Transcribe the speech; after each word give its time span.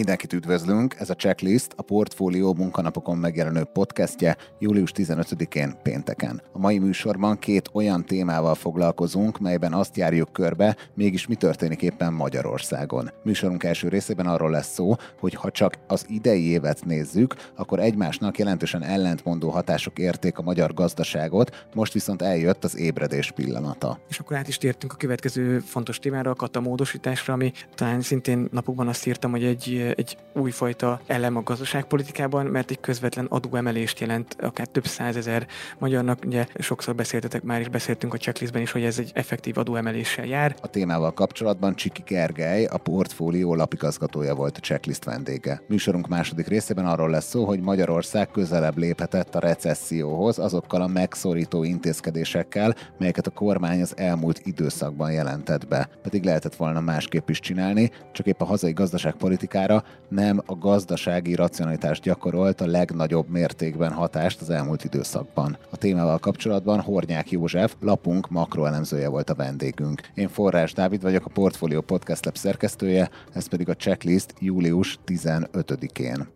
Mindenkit 0.00 0.32
üdvözlünk, 0.32 0.94
ez 0.98 1.10
a 1.10 1.14
Checklist, 1.14 1.72
a 1.76 1.82
Portfólió 1.82 2.54
munkanapokon 2.54 3.18
megjelenő 3.18 3.64
podcastje 3.64 4.36
július 4.58 4.92
15-én 4.94 5.76
pénteken. 5.82 6.42
A 6.52 6.58
mai 6.58 6.78
műsorban 6.78 7.38
két 7.38 7.70
olyan 7.72 8.04
témával 8.04 8.54
foglalkozunk, 8.54 9.38
melyben 9.38 9.72
azt 9.72 9.96
járjuk 9.96 10.32
körbe, 10.32 10.76
mégis 10.94 11.26
mi 11.26 11.34
történik 11.34 11.82
éppen 11.82 12.12
Magyarországon. 12.12 13.10
Műsorunk 13.24 13.64
első 13.64 13.88
részében 13.88 14.26
arról 14.26 14.50
lesz 14.50 14.72
szó, 14.72 14.94
hogy 15.18 15.34
ha 15.34 15.50
csak 15.50 15.74
az 15.86 16.04
idei 16.08 16.44
évet 16.44 16.84
nézzük, 16.84 17.34
akkor 17.56 17.78
egymásnak 17.78 18.38
jelentősen 18.38 18.82
ellentmondó 18.82 19.48
hatások 19.48 19.98
érték 19.98 20.38
a 20.38 20.42
magyar 20.42 20.74
gazdaságot, 20.74 21.66
most 21.74 21.92
viszont 21.92 22.22
eljött 22.22 22.64
az 22.64 22.76
ébredés 22.76 23.30
pillanata. 23.30 24.00
És 24.08 24.18
akkor 24.18 24.36
át 24.36 24.48
is 24.48 24.58
tértünk 24.58 24.92
a 24.92 24.96
következő 24.96 25.58
fontos 25.58 25.98
témára, 25.98 26.30
a 26.30 26.34
katamódosításra, 26.34 27.32
ami 27.32 27.52
talán 27.74 28.00
szintén 28.00 28.48
napokban 28.50 28.88
azt 28.88 29.06
írtam, 29.06 29.30
hogy 29.30 29.44
egy 29.44 29.88
egy 29.96 30.16
újfajta 30.34 31.00
elem 31.06 31.36
a 31.36 31.42
gazdaságpolitikában, 31.42 32.46
mert 32.46 32.70
egy 32.70 32.80
közvetlen 32.80 33.26
adóemelést 33.26 34.00
jelent 34.00 34.36
akár 34.40 34.66
több 34.66 34.86
százezer 34.86 35.46
magyarnak. 35.78 36.18
Ugye 36.26 36.46
sokszor 36.58 36.94
beszéltetek 36.94 37.42
már 37.42 37.60
is, 37.60 37.68
beszéltünk 37.68 38.14
a 38.14 38.16
checklistben 38.16 38.62
is, 38.62 38.72
hogy 38.72 38.84
ez 38.84 38.98
egy 38.98 39.10
effektív 39.14 39.58
adóemeléssel 39.58 40.26
jár. 40.26 40.54
A 40.60 40.66
témával 40.66 41.12
kapcsolatban 41.12 41.74
Csiki 41.74 42.02
Gergely, 42.06 42.64
a 42.64 42.78
portfólió 42.78 43.54
lapigazgatója 43.54 44.34
volt 44.34 44.56
a 44.56 44.60
checklist 44.60 45.04
vendége. 45.04 45.62
Műsorunk 45.68 46.08
második 46.08 46.46
részében 46.46 46.86
arról 46.86 47.10
lesz 47.10 47.28
szó, 47.28 47.44
hogy 47.44 47.60
Magyarország 47.60 48.30
közelebb 48.30 48.78
léphetett 48.78 49.34
a 49.34 49.38
recesszióhoz 49.38 50.38
azokkal 50.38 50.82
a 50.82 50.86
megszorító 50.86 51.64
intézkedésekkel, 51.64 52.74
melyeket 52.98 53.26
a 53.26 53.30
kormány 53.30 53.80
az 53.80 53.96
elmúlt 53.96 54.40
időszakban 54.44 55.12
jelentett 55.12 55.68
be. 55.68 55.88
Pedig 56.02 56.24
lehetett 56.24 56.56
volna 56.56 56.80
másképp 56.80 57.28
is 57.28 57.40
csinálni, 57.40 57.90
csak 58.12 58.26
épp 58.26 58.40
a 58.40 58.44
hazai 58.44 58.72
gazdaságpolitikára 58.72 59.69
politikára 59.70 59.98
nem 60.08 60.42
a 60.46 60.54
gazdasági 60.54 61.34
racionalitást 61.34 62.02
gyakorolt 62.02 62.60
a 62.60 62.66
legnagyobb 62.66 63.28
mértékben 63.28 63.92
hatást 63.92 64.40
az 64.40 64.50
elmúlt 64.50 64.84
időszakban. 64.84 65.58
A 65.70 65.76
témával 65.76 66.18
kapcsolatban 66.18 66.80
Hornyák 66.80 67.30
József, 67.30 67.74
lapunk 67.80 68.28
makroelemzője 68.30 69.08
volt 69.08 69.30
a 69.30 69.34
vendégünk. 69.34 70.00
Én 70.14 70.28
Forrás 70.28 70.72
Dávid 70.72 71.02
vagyok, 71.02 71.26
a 71.26 71.30
Portfolio 71.30 71.80
Podcast 71.80 72.24
Lab 72.24 72.36
szerkesztője, 72.36 73.10
ez 73.32 73.46
pedig 73.46 73.68
a 73.68 73.74
checklist 73.74 74.34
július 74.38 74.98
15-én. 75.06 76.28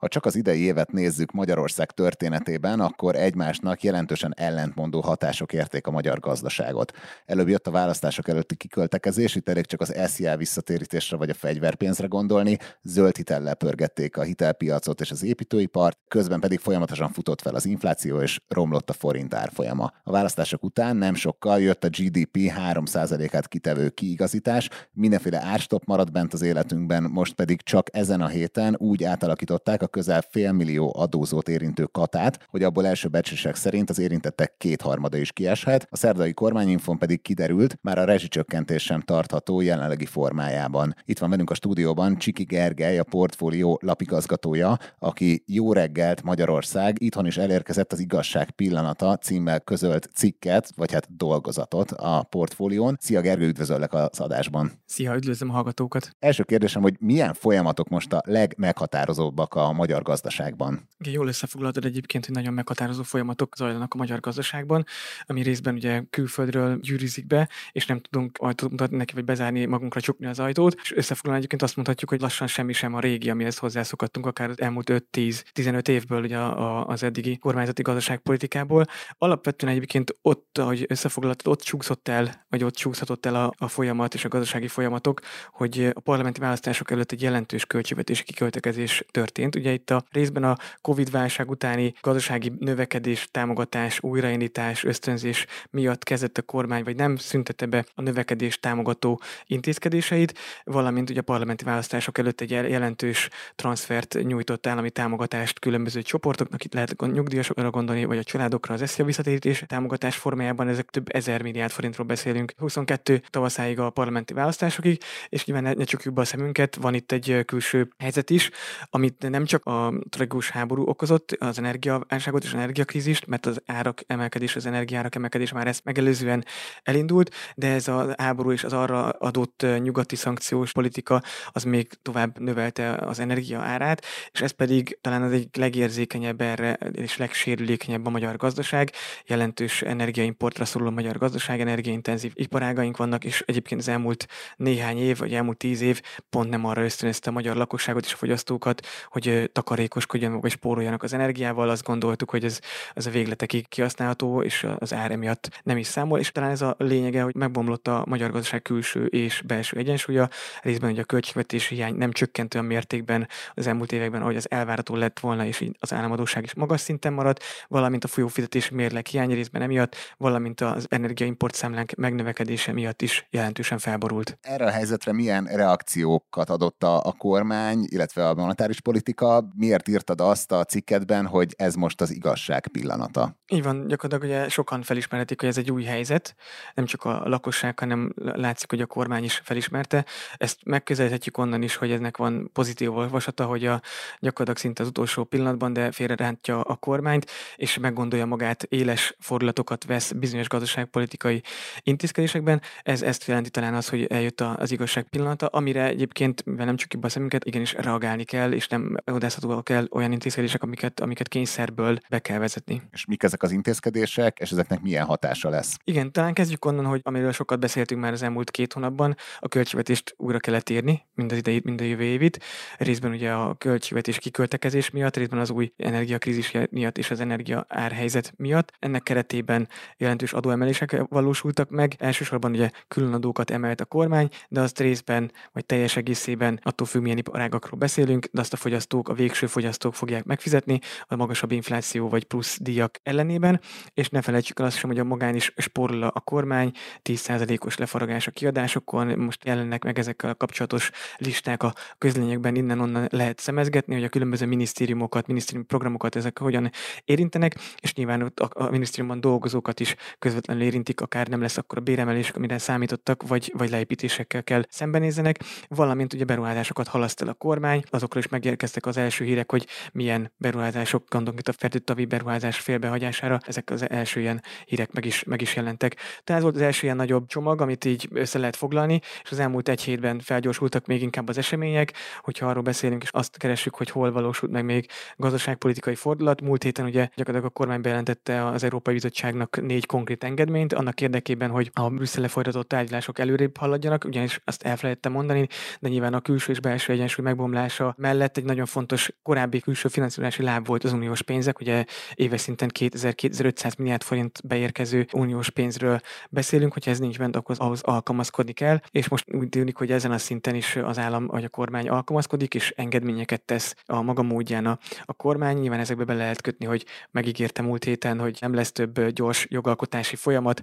Ha 0.00 0.08
csak 0.08 0.24
az 0.24 0.36
idei 0.36 0.60
évet 0.60 0.92
nézzük 0.92 1.32
Magyarország 1.32 1.90
történetében, 1.90 2.80
akkor 2.80 3.16
egymásnak 3.16 3.82
jelentősen 3.82 4.34
ellentmondó 4.36 5.00
hatások 5.00 5.52
érték 5.52 5.86
a 5.86 5.90
magyar 5.90 6.20
gazdaságot. 6.20 6.92
Előbb 7.26 7.48
jött 7.48 7.66
a 7.66 7.70
választások 7.70 8.28
előtti 8.28 8.56
kiköltekezés, 8.56 9.34
itt 9.34 9.48
elég 9.48 9.66
csak 9.66 9.80
az 9.80 9.94
SZIA 10.06 10.36
visszatérítésre 10.36 11.16
vagy 11.16 11.30
a 11.30 11.34
fegyverpénzre 11.34 12.06
gondolni, 12.06 12.58
zöld 12.82 13.16
hitellel 13.16 13.54
pörgették 13.54 14.16
a 14.16 14.22
hitelpiacot 14.22 15.00
és 15.00 15.10
az 15.10 15.22
építőipart, 15.22 15.98
közben 16.08 16.40
pedig 16.40 16.58
folyamatosan 16.58 17.12
futott 17.12 17.40
fel 17.40 17.54
az 17.54 17.66
infláció 17.66 18.20
és 18.20 18.40
romlott 18.48 18.90
a 18.90 18.92
forint 18.92 19.34
árfolyama. 19.34 19.92
A 20.04 20.10
választások 20.10 20.64
után 20.64 20.96
nem 20.96 21.14
sokkal 21.14 21.60
jött 21.60 21.84
a 21.84 21.88
GDP 21.88 22.36
3%-át 22.72 23.48
kitevő 23.48 23.88
kiigazítás, 23.88 24.68
mindenféle 24.92 25.42
árstop 25.42 25.84
maradt 25.84 26.12
bent 26.12 26.32
az 26.32 26.42
életünkben, 26.42 27.02
most 27.02 27.34
pedig 27.34 27.62
csak 27.62 27.86
ezen 27.92 28.20
a 28.20 28.28
héten 28.28 28.76
úgy 28.78 29.04
átalakították 29.04 29.82
a 29.82 29.88
közel 29.90 30.22
félmillió 30.30 30.92
adózót 30.96 31.48
érintő 31.48 31.84
katát, 31.84 32.46
hogy 32.48 32.62
abból 32.62 32.86
első 32.86 33.08
becslések 33.08 33.54
szerint 33.54 33.90
az 33.90 33.98
érintettek 33.98 34.54
kétharmada 34.58 35.16
is 35.16 35.32
kieshet, 35.32 35.86
a 35.90 35.96
szerdai 35.96 36.32
kormányinfon 36.32 36.98
pedig 36.98 37.22
kiderült, 37.22 37.78
már 37.82 37.98
a 37.98 38.04
rezsicsökkentés 38.04 38.82
sem 38.82 39.00
tartható 39.00 39.60
jelenlegi 39.60 40.06
formájában. 40.06 40.94
Itt 41.04 41.18
van 41.18 41.30
velünk 41.30 41.50
a 41.50 41.54
stúdióban 41.54 42.18
Csiki 42.18 42.42
Gergely, 42.42 42.98
a 42.98 43.04
portfólió 43.04 43.80
lapigazgatója, 43.82 44.78
aki 44.98 45.42
jó 45.46 45.72
reggelt 45.72 46.22
Magyarország, 46.22 47.02
itthon 47.02 47.26
is 47.26 47.36
elérkezett 47.36 47.92
az 47.92 47.98
igazság 47.98 48.50
pillanata 48.50 49.16
címmel 49.16 49.60
közölt 49.60 50.10
cikket, 50.14 50.72
vagy 50.76 50.92
hát 50.92 51.16
dolgozatot 51.16 51.90
a 51.90 52.22
portfólión. 52.22 52.96
Szia 53.00 53.20
Gergő, 53.20 53.46
üdvözöllek 53.46 53.92
az 53.92 54.20
adásban. 54.20 54.70
Szia, 54.86 55.14
üdvözlöm 55.14 55.50
a 55.50 55.52
hallgatókat. 55.52 56.10
Első 56.18 56.42
kérdésem, 56.42 56.82
hogy 56.82 56.96
milyen 57.00 57.34
folyamatok 57.34 57.88
most 57.88 58.12
a 58.12 58.22
legmeghatározóbbak 58.24 59.54
a 59.54 59.72
magyar 59.80 60.02
gazdaságban. 60.02 60.88
Igen, 60.98 61.12
jól 61.12 61.26
összefoglaltad 61.26 61.84
egyébként, 61.84 62.26
hogy 62.26 62.34
nagyon 62.34 62.54
meghatározó 62.54 63.02
folyamatok 63.02 63.56
zajlanak 63.56 63.94
a 63.94 63.96
magyar 63.96 64.20
gazdaságban, 64.20 64.84
ami 65.26 65.42
részben 65.42 65.74
ugye 65.74 66.02
külföldről 66.10 66.78
gyűrűzik 66.80 67.26
be, 67.26 67.48
és 67.72 67.86
nem 67.86 68.00
tudunk 68.00 68.36
ajtót 68.38 68.70
mutatni 68.70 68.96
neki, 68.96 69.14
vagy 69.14 69.24
bezárni 69.24 69.64
magunkra 69.64 70.00
csukni 70.00 70.26
az 70.26 70.38
ajtót. 70.38 70.74
És 70.82 70.92
összefoglalva 70.96 71.38
egyébként 71.38 71.62
azt 71.62 71.76
mondhatjuk, 71.76 72.10
hogy 72.10 72.20
lassan 72.20 72.46
semmi 72.46 72.72
sem 72.72 72.94
a 72.94 73.00
régi, 73.00 73.30
amihez 73.30 73.58
hozzászokottunk 73.58 74.26
akár 74.26 74.50
az 74.50 74.60
elmúlt 74.60 74.90
5-10-15 75.12 75.88
évből 75.88 76.22
ugye 76.22 76.38
az 76.86 77.02
eddigi 77.02 77.36
kormányzati 77.36 77.82
gazdaságpolitikából. 77.82 78.84
Alapvetően 79.18 79.72
egyébként 79.72 80.16
ott, 80.22 80.58
ahogy 80.58 80.84
összefoglaltad, 80.88 81.52
ott 81.52 81.60
csúszott 81.60 82.08
el, 82.08 82.46
vagy 82.48 82.64
ott 82.64 82.74
csúszhatott 82.74 83.26
el 83.26 83.34
a, 83.34 83.52
a 83.56 83.68
folyamat 83.68 84.14
és 84.14 84.24
a 84.24 84.28
gazdasági 84.28 84.68
folyamatok, 84.68 85.20
hogy 85.52 85.90
a 85.92 86.00
parlamenti 86.00 86.40
választások 86.40 86.90
előtt 86.90 87.12
egy 87.12 87.22
jelentős 87.22 87.64
költségvetési 87.64 88.22
kiköltekezés 88.22 89.04
történt. 89.10 89.56
Ugye 89.56 89.69
itt 89.72 89.90
a 89.90 90.04
részben 90.10 90.44
a 90.44 90.56
Covid-válság 90.80 91.50
utáni 91.50 91.94
gazdasági 92.00 92.52
növekedés, 92.58 93.28
támogatás, 93.30 94.02
újraindítás, 94.02 94.84
ösztönzés 94.84 95.46
miatt 95.70 96.04
kezdett 96.04 96.38
a 96.38 96.42
kormány, 96.42 96.84
vagy 96.84 96.96
nem 96.96 97.16
szüntette 97.16 97.66
be 97.66 97.84
a 97.94 98.02
növekedés 98.02 98.60
támogató 98.60 99.20
intézkedéseit, 99.46 100.38
valamint 100.64 101.10
ugye 101.10 101.20
a 101.20 101.22
parlamenti 101.22 101.64
választások 101.64 102.18
előtt 102.18 102.40
egy 102.40 102.50
jelentős 102.50 103.28
transfert 103.54 104.16
nyújtott 104.22 104.66
állami 104.66 104.90
támogatást 104.90 105.58
különböző 105.58 106.02
csoportoknak, 106.02 106.64
itt 106.64 106.74
lehet 106.74 106.94
a 106.96 107.06
nyugdíjasokra 107.06 107.70
gondolni, 107.70 108.04
vagy 108.04 108.18
a 108.18 108.24
családokra 108.24 108.74
az 108.74 108.82
eszia 108.82 109.04
visszatérítés 109.04 109.64
támogatás 109.66 110.16
formájában, 110.16 110.68
ezek 110.68 110.90
több 110.90 111.14
ezer 111.14 111.42
milliárd 111.42 111.72
forintról 111.72 112.06
beszélünk. 112.06 112.52
22 112.56 113.22
tavaszáig 113.30 113.78
a 113.78 113.90
parlamenti 113.90 114.34
választásokig, 114.34 115.02
és 115.28 115.44
nyilván 115.44 115.64
ne, 115.64 115.72
ne 115.72 115.84
csukjuk 115.84 116.14
be 116.14 116.20
a 116.20 116.24
szemünket, 116.24 116.74
van 116.74 116.94
itt 116.94 117.12
egy 117.12 117.42
külső 117.46 117.92
helyzet 117.98 118.30
is, 118.30 118.50
amit 118.90 119.28
nem 119.30 119.44
csak 119.44 119.59
a 119.62 119.92
tragikus 120.08 120.50
háború 120.50 120.86
okozott, 120.86 121.36
az 121.38 121.58
energiaválságot 121.58 122.44
és 122.44 122.52
energiakrízist, 122.52 123.26
mert 123.26 123.46
az 123.46 123.62
árak 123.66 124.02
emelkedés, 124.06 124.56
az 124.56 124.66
energiárak 124.66 125.14
emelkedés 125.14 125.52
már 125.52 125.66
ezt 125.66 125.84
megelőzően 125.84 126.44
elindult, 126.82 127.34
de 127.54 127.66
ez 127.72 127.88
a 127.88 128.14
háború 128.16 128.52
és 128.52 128.64
az 128.64 128.72
arra 128.72 129.08
adott 129.08 129.66
nyugati 129.82 130.16
szankciós 130.16 130.72
politika 130.72 131.22
az 131.52 131.62
még 131.62 131.88
tovább 132.02 132.38
növelte 132.38 132.90
az 132.90 133.18
energia 133.18 133.60
árát, 133.60 134.04
és 134.32 134.40
ez 134.40 134.50
pedig 134.50 134.98
talán 135.00 135.22
az 135.22 135.32
egyik 135.32 135.56
legérzékenyebb 135.56 136.40
erre 136.40 136.72
és 136.72 137.16
legsérülékenyebb 137.16 138.06
a 138.06 138.10
magyar 138.10 138.36
gazdaság, 138.36 138.92
jelentős 139.26 139.82
energiaimportra 139.82 140.64
szorul 140.64 140.90
magyar 140.90 141.18
gazdaság, 141.18 141.60
energiaintenzív 141.60 142.32
iparágaink 142.34 142.96
vannak, 142.96 143.24
és 143.24 143.42
egyébként 143.46 143.80
az 143.80 143.88
elmúlt 143.88 144.26
néhány 144.56 144.98
év, 144.98 145.18
vagy 145.18 145.34
elmúlt 145.34 145.56
tíz 145.56 145.80
év 145.80 146.00
pont 146.30 146.50
nem 146.50 146.64
arra 146.64 146.84
ösztönözte 146.84 147.30
a 147.30 147.32
magyar 147.32 147.56
lakosságot 147.56 148.04
és 148.04 148.12
a 148.12 148.16
fogyasztókat, 148.16 148.86
hogy 149.08 149.49
takarékoskodjanak 149.52 150.42
vagy 150.42 150.50
spóroljanak 150.50 151.02
az 151.02 151.12
energiával, 151.12 151.68
azt 151.68 151.84
gondoltuk, 151.84 152.30
hogy 152.30 152.44
ez, 152.44 152.60
ez 152.94 153.06
a 153.06 153.10
végletekig 153.10 153.68
kihasználható, 153.68 154.42
és 154.42 154.66
az 154.78 154.94
ár 154.94 155.10
emiatt 155.10 155.60
nem 155.62 155.76
is 155.76 155.86
számol, 155.86 156.18
és 156.18 156.32
talán 156.32 156.50
ez 156.50 156.62
a 156.62 156.74
lényege, 156.78 157.22
hogy 157.22 157.34
megbomlott 157.34 157.88
a 157.88 158.04
magyar 158.06 158.30
gazdaság 158.30 158.62
külső 158.62 159.06
és 159.06 159.42
belső 159.46 159.76
egyensúlya, 159.76 160.28
részben 160.62 160.90
ugye 160.90 161.00
a 161.00 161.04
költségvetési 161.04 161.74
hiány 161.74 161.94
nem 161.94 162.12
csökkent 162.12 162.54
olyan 162.54 162.66
mértékben 162.66 163.28
az 163.54 163.66
elmúlt 163.66 163.92
években, 163.92 164.20
ahogy 164.22 164.36
az 164.36 164.50
elvárható 164.50 164.94
lett 164.94 165.20
volna, 165.20 165.46
és 165.46 165.60
így 165.60 165.76
az 165.78 165.92
államadóság 165.92 166.44
is 166.44 166.54
magas 166.54 166.80
szinten 166.80 167.12
maradt, 167.12 167.42
valamint 167.68 168.04
a 168.04 168.08
folyófizetés 168.08 168.68
mérleg 168.70 169.06
hiány 169.06 169.30
részben 169.30 169.62
emiatt, 169.62 169.96
valamint 170.16 170.60
az 170.60 170.86
energiaimport 170.88 171.54
számlánk 171.54 171.94
megnövekedése 171.94 172.72
miatt 172.72 173.02
is 173.02 173.26
jelentősen 173.30 173.78
felborult. 173.78 174.38
Erre 174.40 174.64
a 174.64 174.70
helyzetre 174.70 175.12
milyen 175.12 175.44
reakciókat 175.44 176.50
adott 176.50 176.82
a, 176.82 177.04
a 177.04 177.12
kormány, 177.12 177.86
illetve 177.88 178.28
a 178.28 178.34
monetáris 178.34 178.80
politika? 178.80 179.39
Miért 179.54 179.88
írtad 179.88 180.20
azt 180.20 180.52
a 180.52 180.64
cikketben, 180.64 181.26
hogy 181.26 181.54
ez 181.56 181.74
most 181.74 182.00
az 182.00 182.10
igazság 182.10 182.68
pillanata? 182.68 183.38
Így 183.52 183.62
van, 183.62 183.86
gyakorlatilag 183.86 184.34
ugye 184.34 184.48
sokan 184.48 184.82
felismerhetik, 184.82 185.40
hogy 185.40 185.48
ez 185.48 185.58
egy 185.58 185.70
új 185.70 185.84
helyzet, 185.84 186.34
nem 186.74 186.84
csak 186.84 187.04
a 187.04 187.28
lakosság, 187.28 187.78
hanem 187.78 188.12
látszik, 188.16 188.70
hogy 188.70 188.80
a 188.80 188.86
kormány 188.86 189.24
is 189.24 189.40
felismerte. 189.44 190.04
Ezt 190.36 190.58
megközelíthetjük 190.64 191.38
onnan 191.38 191.62
is, 191.62 191.76
hogy 191.76 191.90
ennek 191.90 192.16
van 192.16 192.50
pozitív 192.52 192.96
olvasata, 192.96 193.44
hogy 193.44 193.66
a 193.66 193.80
gyakorlatilag 194.18 194.56
szinte 194.56 194.82
az 194.82 194.88
utolsó 194.88 195.24
pillanatban, 195.24 195.72
de 195.72 195.90
félrerántja 195.90 196.60
a 196.60 196.76
kormányt, 196.76 197.30
és 197.56 197.78
meggondolja 197.78 198.26
magát, 198.26 198.62
éles 198.62 199.14
fordulatokat 199.18 199.84
vesz 199.84 200.12
bizonyos 200.12 200.48
gazdaságpolitikai 200.48 201.42
intézkedésekben. 201.82 202.60
Ez 202.82 203.02
ezt 203.02 203.24
jelenti 203.24 203.50
talán 203.50 203.74
az, 203.74 203.88
hogy 203.88 204.04
eljött 204.04 204.40
az 204.40 204.72
igazság 204.72 205.04
pillanata, 205.04 205.46
amire 205.46 205.84
egyébként, 205.86 206.44
mivel 206.44 206.64
nem 206.64 206.76
csak 206.76 207.04
a 207.04 207.08
szemünket, 207.08 207.44
igenis 207.44 207.72
reagálni 207.72 208.24
kell, 208.24 208.52
és 208.52 208.68
nem 208.68 208.96
vadászhatóak 209.20 209.68
el 209.68 209.86
olyan 209.90 210.12
intézkedések, 210.12 210.62
amiket, 210.62 211.00
amiket 211.00 211.28
kényszerből 211.28 211.98
be 212.08 212.18
kell 212.18 212.38
vezetni. 212.38 212.82
És 212.90 213.04
mik 213.04 213.22
ezek 213.22 213.42
az 213.42 213.50
intézkedések, 213.50 214.38
és 214.38 214.50
ezeknek 214.50 214.80
milyen 214.80 215.04
hatása 215.04 215.48
lesz? 215.48 215.76
Igen, 215.84 216.12
talán 216.12 216.32
kezdjük 216.32 216.64
onnan, 216.64 216.84
hogy 216.84 217.00
amiről 217.04 217.32
sokat 217.32 217.60
beszéltünk 217.60 218.00
már 218.00 218.12
az 218.12 218.22
elmúlt 218.22 218.50
két 218.50 218.72
hónapban, 218.72 219.16
a 219.38 219.48
költségvetést 219.48 220.14
újra 220.16 220.38
kellett 220.38 220.70
írni, 220.70 221.06
mind 221.14 221.32
az 221.32 221.38
idejét, 221.38 221.64
mind 221.64 221.80
a 221.80 221.84
jövő 221.84 222.02
évit. 222.02 222.42
Részben 222.78 223.12
ugye 223.12 223.32
a 223.32 223.54
költségvetés 223.54 224.18
kiköltekezés 224.18 224.90
miatt, 224.90 225.16
részben 225.16 225.38
az 225.38 225.50
új 225.50 225.72
energiakrízis 225.76 226.56
miatt 226.70 226.98
és 226.98 227.10
az 227.10 227.20
energia 227.20 227.64
árhelyzet 227.68 228.32
miatt. 228.36 228.72
Ennek 228.78 229.02
keretében 229.02 229.68
jelentős 229.96 230.32
adóemelések 230.32 231.02
valósultak 231.08 231.70
meg. 231.70 231.94
Elsősorban 231.98 232.50
ugye 232.52 232.70
külön 232.88 233.12
adókat 233.12 233.50
emelt 233.50 233.80
a 233.80 233.84
kormány, 233.84 234.28
de 234.48 234.60
azt 234.60 234.78
részben 234.78 235.32
vagy 235.52 235.66
teljes 235.66 235.96
egészében 235.96 236.60
attól 236.62 236.86
függ, 236.86 237.02
milyen 237.02 237.18
iparágakról 237.18 237.78
beszélünk, 237.78 238.28
de 238.32 238.40
azt 238.40 238.52
a 238.52 238.56
fogyasztók, 238.56 239.08
a 239.10 239.14
végső 239.14 239.46
fogyasztók 239.46 239.94
fogják 239.94 240.24
megfizetni 240.24 240.80
a 241.06 241.16
magasabb 241.16 241.52
infláció 241.52 242.08
vagy 242.08 242.24
plusz 242.24 242.58
díjak 242.60 242.98
ellenében, 243.02 243.60
és 243.94 244.08
ne 244.08 244.22
felejtsük 244.22 244.60
el 244.60 244.66
azt 244.66 244.78
sem, 244.78 244.90
hogy 244.90 244.98
a 244.98 245.04
magán 245.04 245.34
is 245.34 245.52
spórol 245.56 246.02
a 246.02 246.20
kormány, 246.20 246.72
10%-os 247.04 247.76
lefaragás 247.76 248.26
a 248.26 248.30
kiadásokon, 248.30 249.18
most 249.18 249.44
jelennek 249.44 249.84
meg 249.84 249.98
ezekkel 249.98 250.30
a 250.30 250.34
kapcsolatos 250.34 250.90
listák 251.16 251.62
a 251.62 251.74
közlényekben, 251.98 252.54
innen-onnan 252.54 253.06
lehet 253.10 253.38
szemezgetni, 253.38 253.94
hogy 253.94 254.04
a 254.04 254.08
különböző 254.08 254.46
minisztériumokat, 254.46 255.26
minisztérium 255.26 255.66
programokat 255.66 256.16
ezek 256.16 256.38
hogyan 256.38 256.70
érintenek, 257.04 257.54
és 257.80 257.94
nyilván 257.94 258.22
ott 258.22 258.40
a, 258.40 258.64
a 258.64 258.70
minisztériumban 258.70 259.20
dolgozókat 259.20 259.80
is 259.80 259.96
közvetlenül 260.18 260.62
érintik, 260.62 261.00
akár 261.00 261.28
nem 261.28 261.40
lesz 261.40 261.56
akkor 261.56 261.78
a 261.78 261.80
béremelés, 261.80 262.30
amire 262.30 262.58
számítottak, 262.58 263.28
vagy, 263.28 263.52
vagy 263.56 263.70
leépítésekkel 263.70 264.42
kell 264.44 264.64
szembenézzenek, 264.68 265.38
valamint 265.68 266.12
ugye 266.12 266.24
beruházásokat 266.24 266.88
halaszt 266.88 267.22
el 267.22 267.28
a 267.28 267.34
kormány, 267.34 267.82
azokról 267.90 268.22
is 268.22 268.28
megérkeztek 268.28 268.86
az 268.86 268.98
első 269.00 269.24
hírek, 269.24 269.50
hogy 269.50 269.66
milyen 269.92 270.32
beruházások, 270.36 271.04
gondolunk 271.08 271.40
itt 271.40 271.48
a 271.48 271.52
Fertőtavi 271.58 272.04
beruházás 272.04 272.58
félbehagyására, 272.58 273.40
ezek 273.46 273.70
az 273.70 273.90
első 273.90 274.20
ilyen 274.20 274.42
hírek 274.64 274.92
meg 274.92 275.04
is, 275.04 275.24
meg 275.24 275.40
is 275.40 275.56
jelentek. 275.56 275.94
Tehát 275.94 276.42
ez 276.42 276.42
volt 276.42 276.54
az 276.54 276.60
első 276.60 276.84
ilyen 276.84 276.96
nagyobb 276.96 277.26
csomag, 277.26 277.60
amit 277.60 277.84
így 277.84 278.08
össze 278.12 278.38
lehet 278.38 278.56
foglalni, 278.56 279.00
és 279.22 279.30
az 279.30 279.38
elmúlt 279.38 279.68
egy 279.68 279.82
hétben 279.82 280.20
felgyorsultak 280.20 280.86
még 280.86 281.02
inkább 281.02 281.28
az 281.28 281.38
események, 281.38 281.92
hogyha 282.20 282.46
arról 282.46 282.62
beszélünk, 282.62 283.02
és 283.02 283.08
azt 283.12 283.36
keressük, 283.36 283.74
hogy 283.74 283.90
hol 283.90 284.12
valósult 284.12 284.52
meg 284.52 284.64
még 284.64 284.86
gazdaságpolitikai 285.16 285.94
fordulat. 285.94 286.40
Múlt 286.40 286.62
héten 286.62 286.84
ugye 286.84 287.08
gyakorlatilag 287.14 287.44
a 287.44 287.48
kormány 287.48 287.80
bejelentette 287.80 288.46
az 288.46 288.62
Európai 288.62 288.94
Bizottságnak 288.94 289.62
négy 289.62 289.86
konkrét 289.86 290.24
engedményt, 290.24 290.72
annak 290.72 291.00
érdekében, 291.00 291.50
hogy 291.50 291.70
a 291.74 291.88
Brüsszele 291.88 292.28
folytatott 292.28 292.68
tárgyalások 292.68 293.18
előrébb 293.18 293.56
haladjanak, 293.56 294.04
ugyanis 294.04 294.40
azt 294.44 294.62
elfelejtettem 294.62 295.12
mondani, 295.12 295.46
de 295.80 295.88
nyilván 295.88 296.14
a 296.14 296.20
külső 296.20 296.52
és 296.52 296.60
belső 296.60 296.92
egyensúly 296.92 297.24
megbomlása 297.24 297.94
mellett 297.98 298.36
egy 298.36 298.44
nagyon 298.44 298.66
fontos 298.66 298.89
korábbi 299.22 299.60
külső 299.60 299.88
finanszírozási 299.88 300.42
láb 300.42 300.66
volt 300.66 300.84
az 300.84 300.92
uniós 300.92 301.22
pénzek, 301.22 301.60
ugye 301.60 301.84
éves 302.14 302.40
szinten 302.40 302.70
2000-2500 302.78 303.78
milliárd 303.78 304.02
forint 304.02 304.40
beérkező 304.44 305.06
uniós 305.12 305.50
pénzről 305.50 306.00
beszélünk, 306.30 306.72
hogyha 306.72 306.90
ez 306.90 306.98
nincs 306.98 307.18
bent, 307.18 307.36
akkor 307.36 307.56
ahhoz 307.58 307.80
alkalmazkodni 307.82 308.52
kell, 308.52 308.80
és 308.90 309.08
most 309.08 309.34
úgy 309.34 309.48
tűnik, 309.48 309.76
hogy 309.76 309.92
ezen 309.92 310.12
a 310.12 310.18
szinten 310.18 310.54
is 310.54 310.76
az 310.76 310.98
állam 310.98 311.26
vagy 311.26 311.44
a 311.44 311.48
kormány 311.48 311.88
alkalmazkodik, 311.88 312.54
és 312.54 312.72
engedményeket 312.76 313.42
tesz 313.42 313.74
a 313.86 314.02
maga 314.02 314.22
módján 314.22 314.66
a, 314.66 314.78
a 315.04 315.12
kormány. 315.12 315.58
Nyilván 315.58 315.80
ezekbe 315.80 316.04
be 316.04 316.14
lehet 316.14 316.40
kötni, 316.40 316.66
hogy 316.66 316.84
megígérte 317.10 317.62
múlt 317.62 317.84
héten, 317.84 318.18
hogy 318.20 318.38
nem 318.40 318.54
lesz 318.54 318.72
több 318.72 319.08
gyors 319.08 319.46
jogalkotási 319.50 320.16
folyamat. 320.16 320.62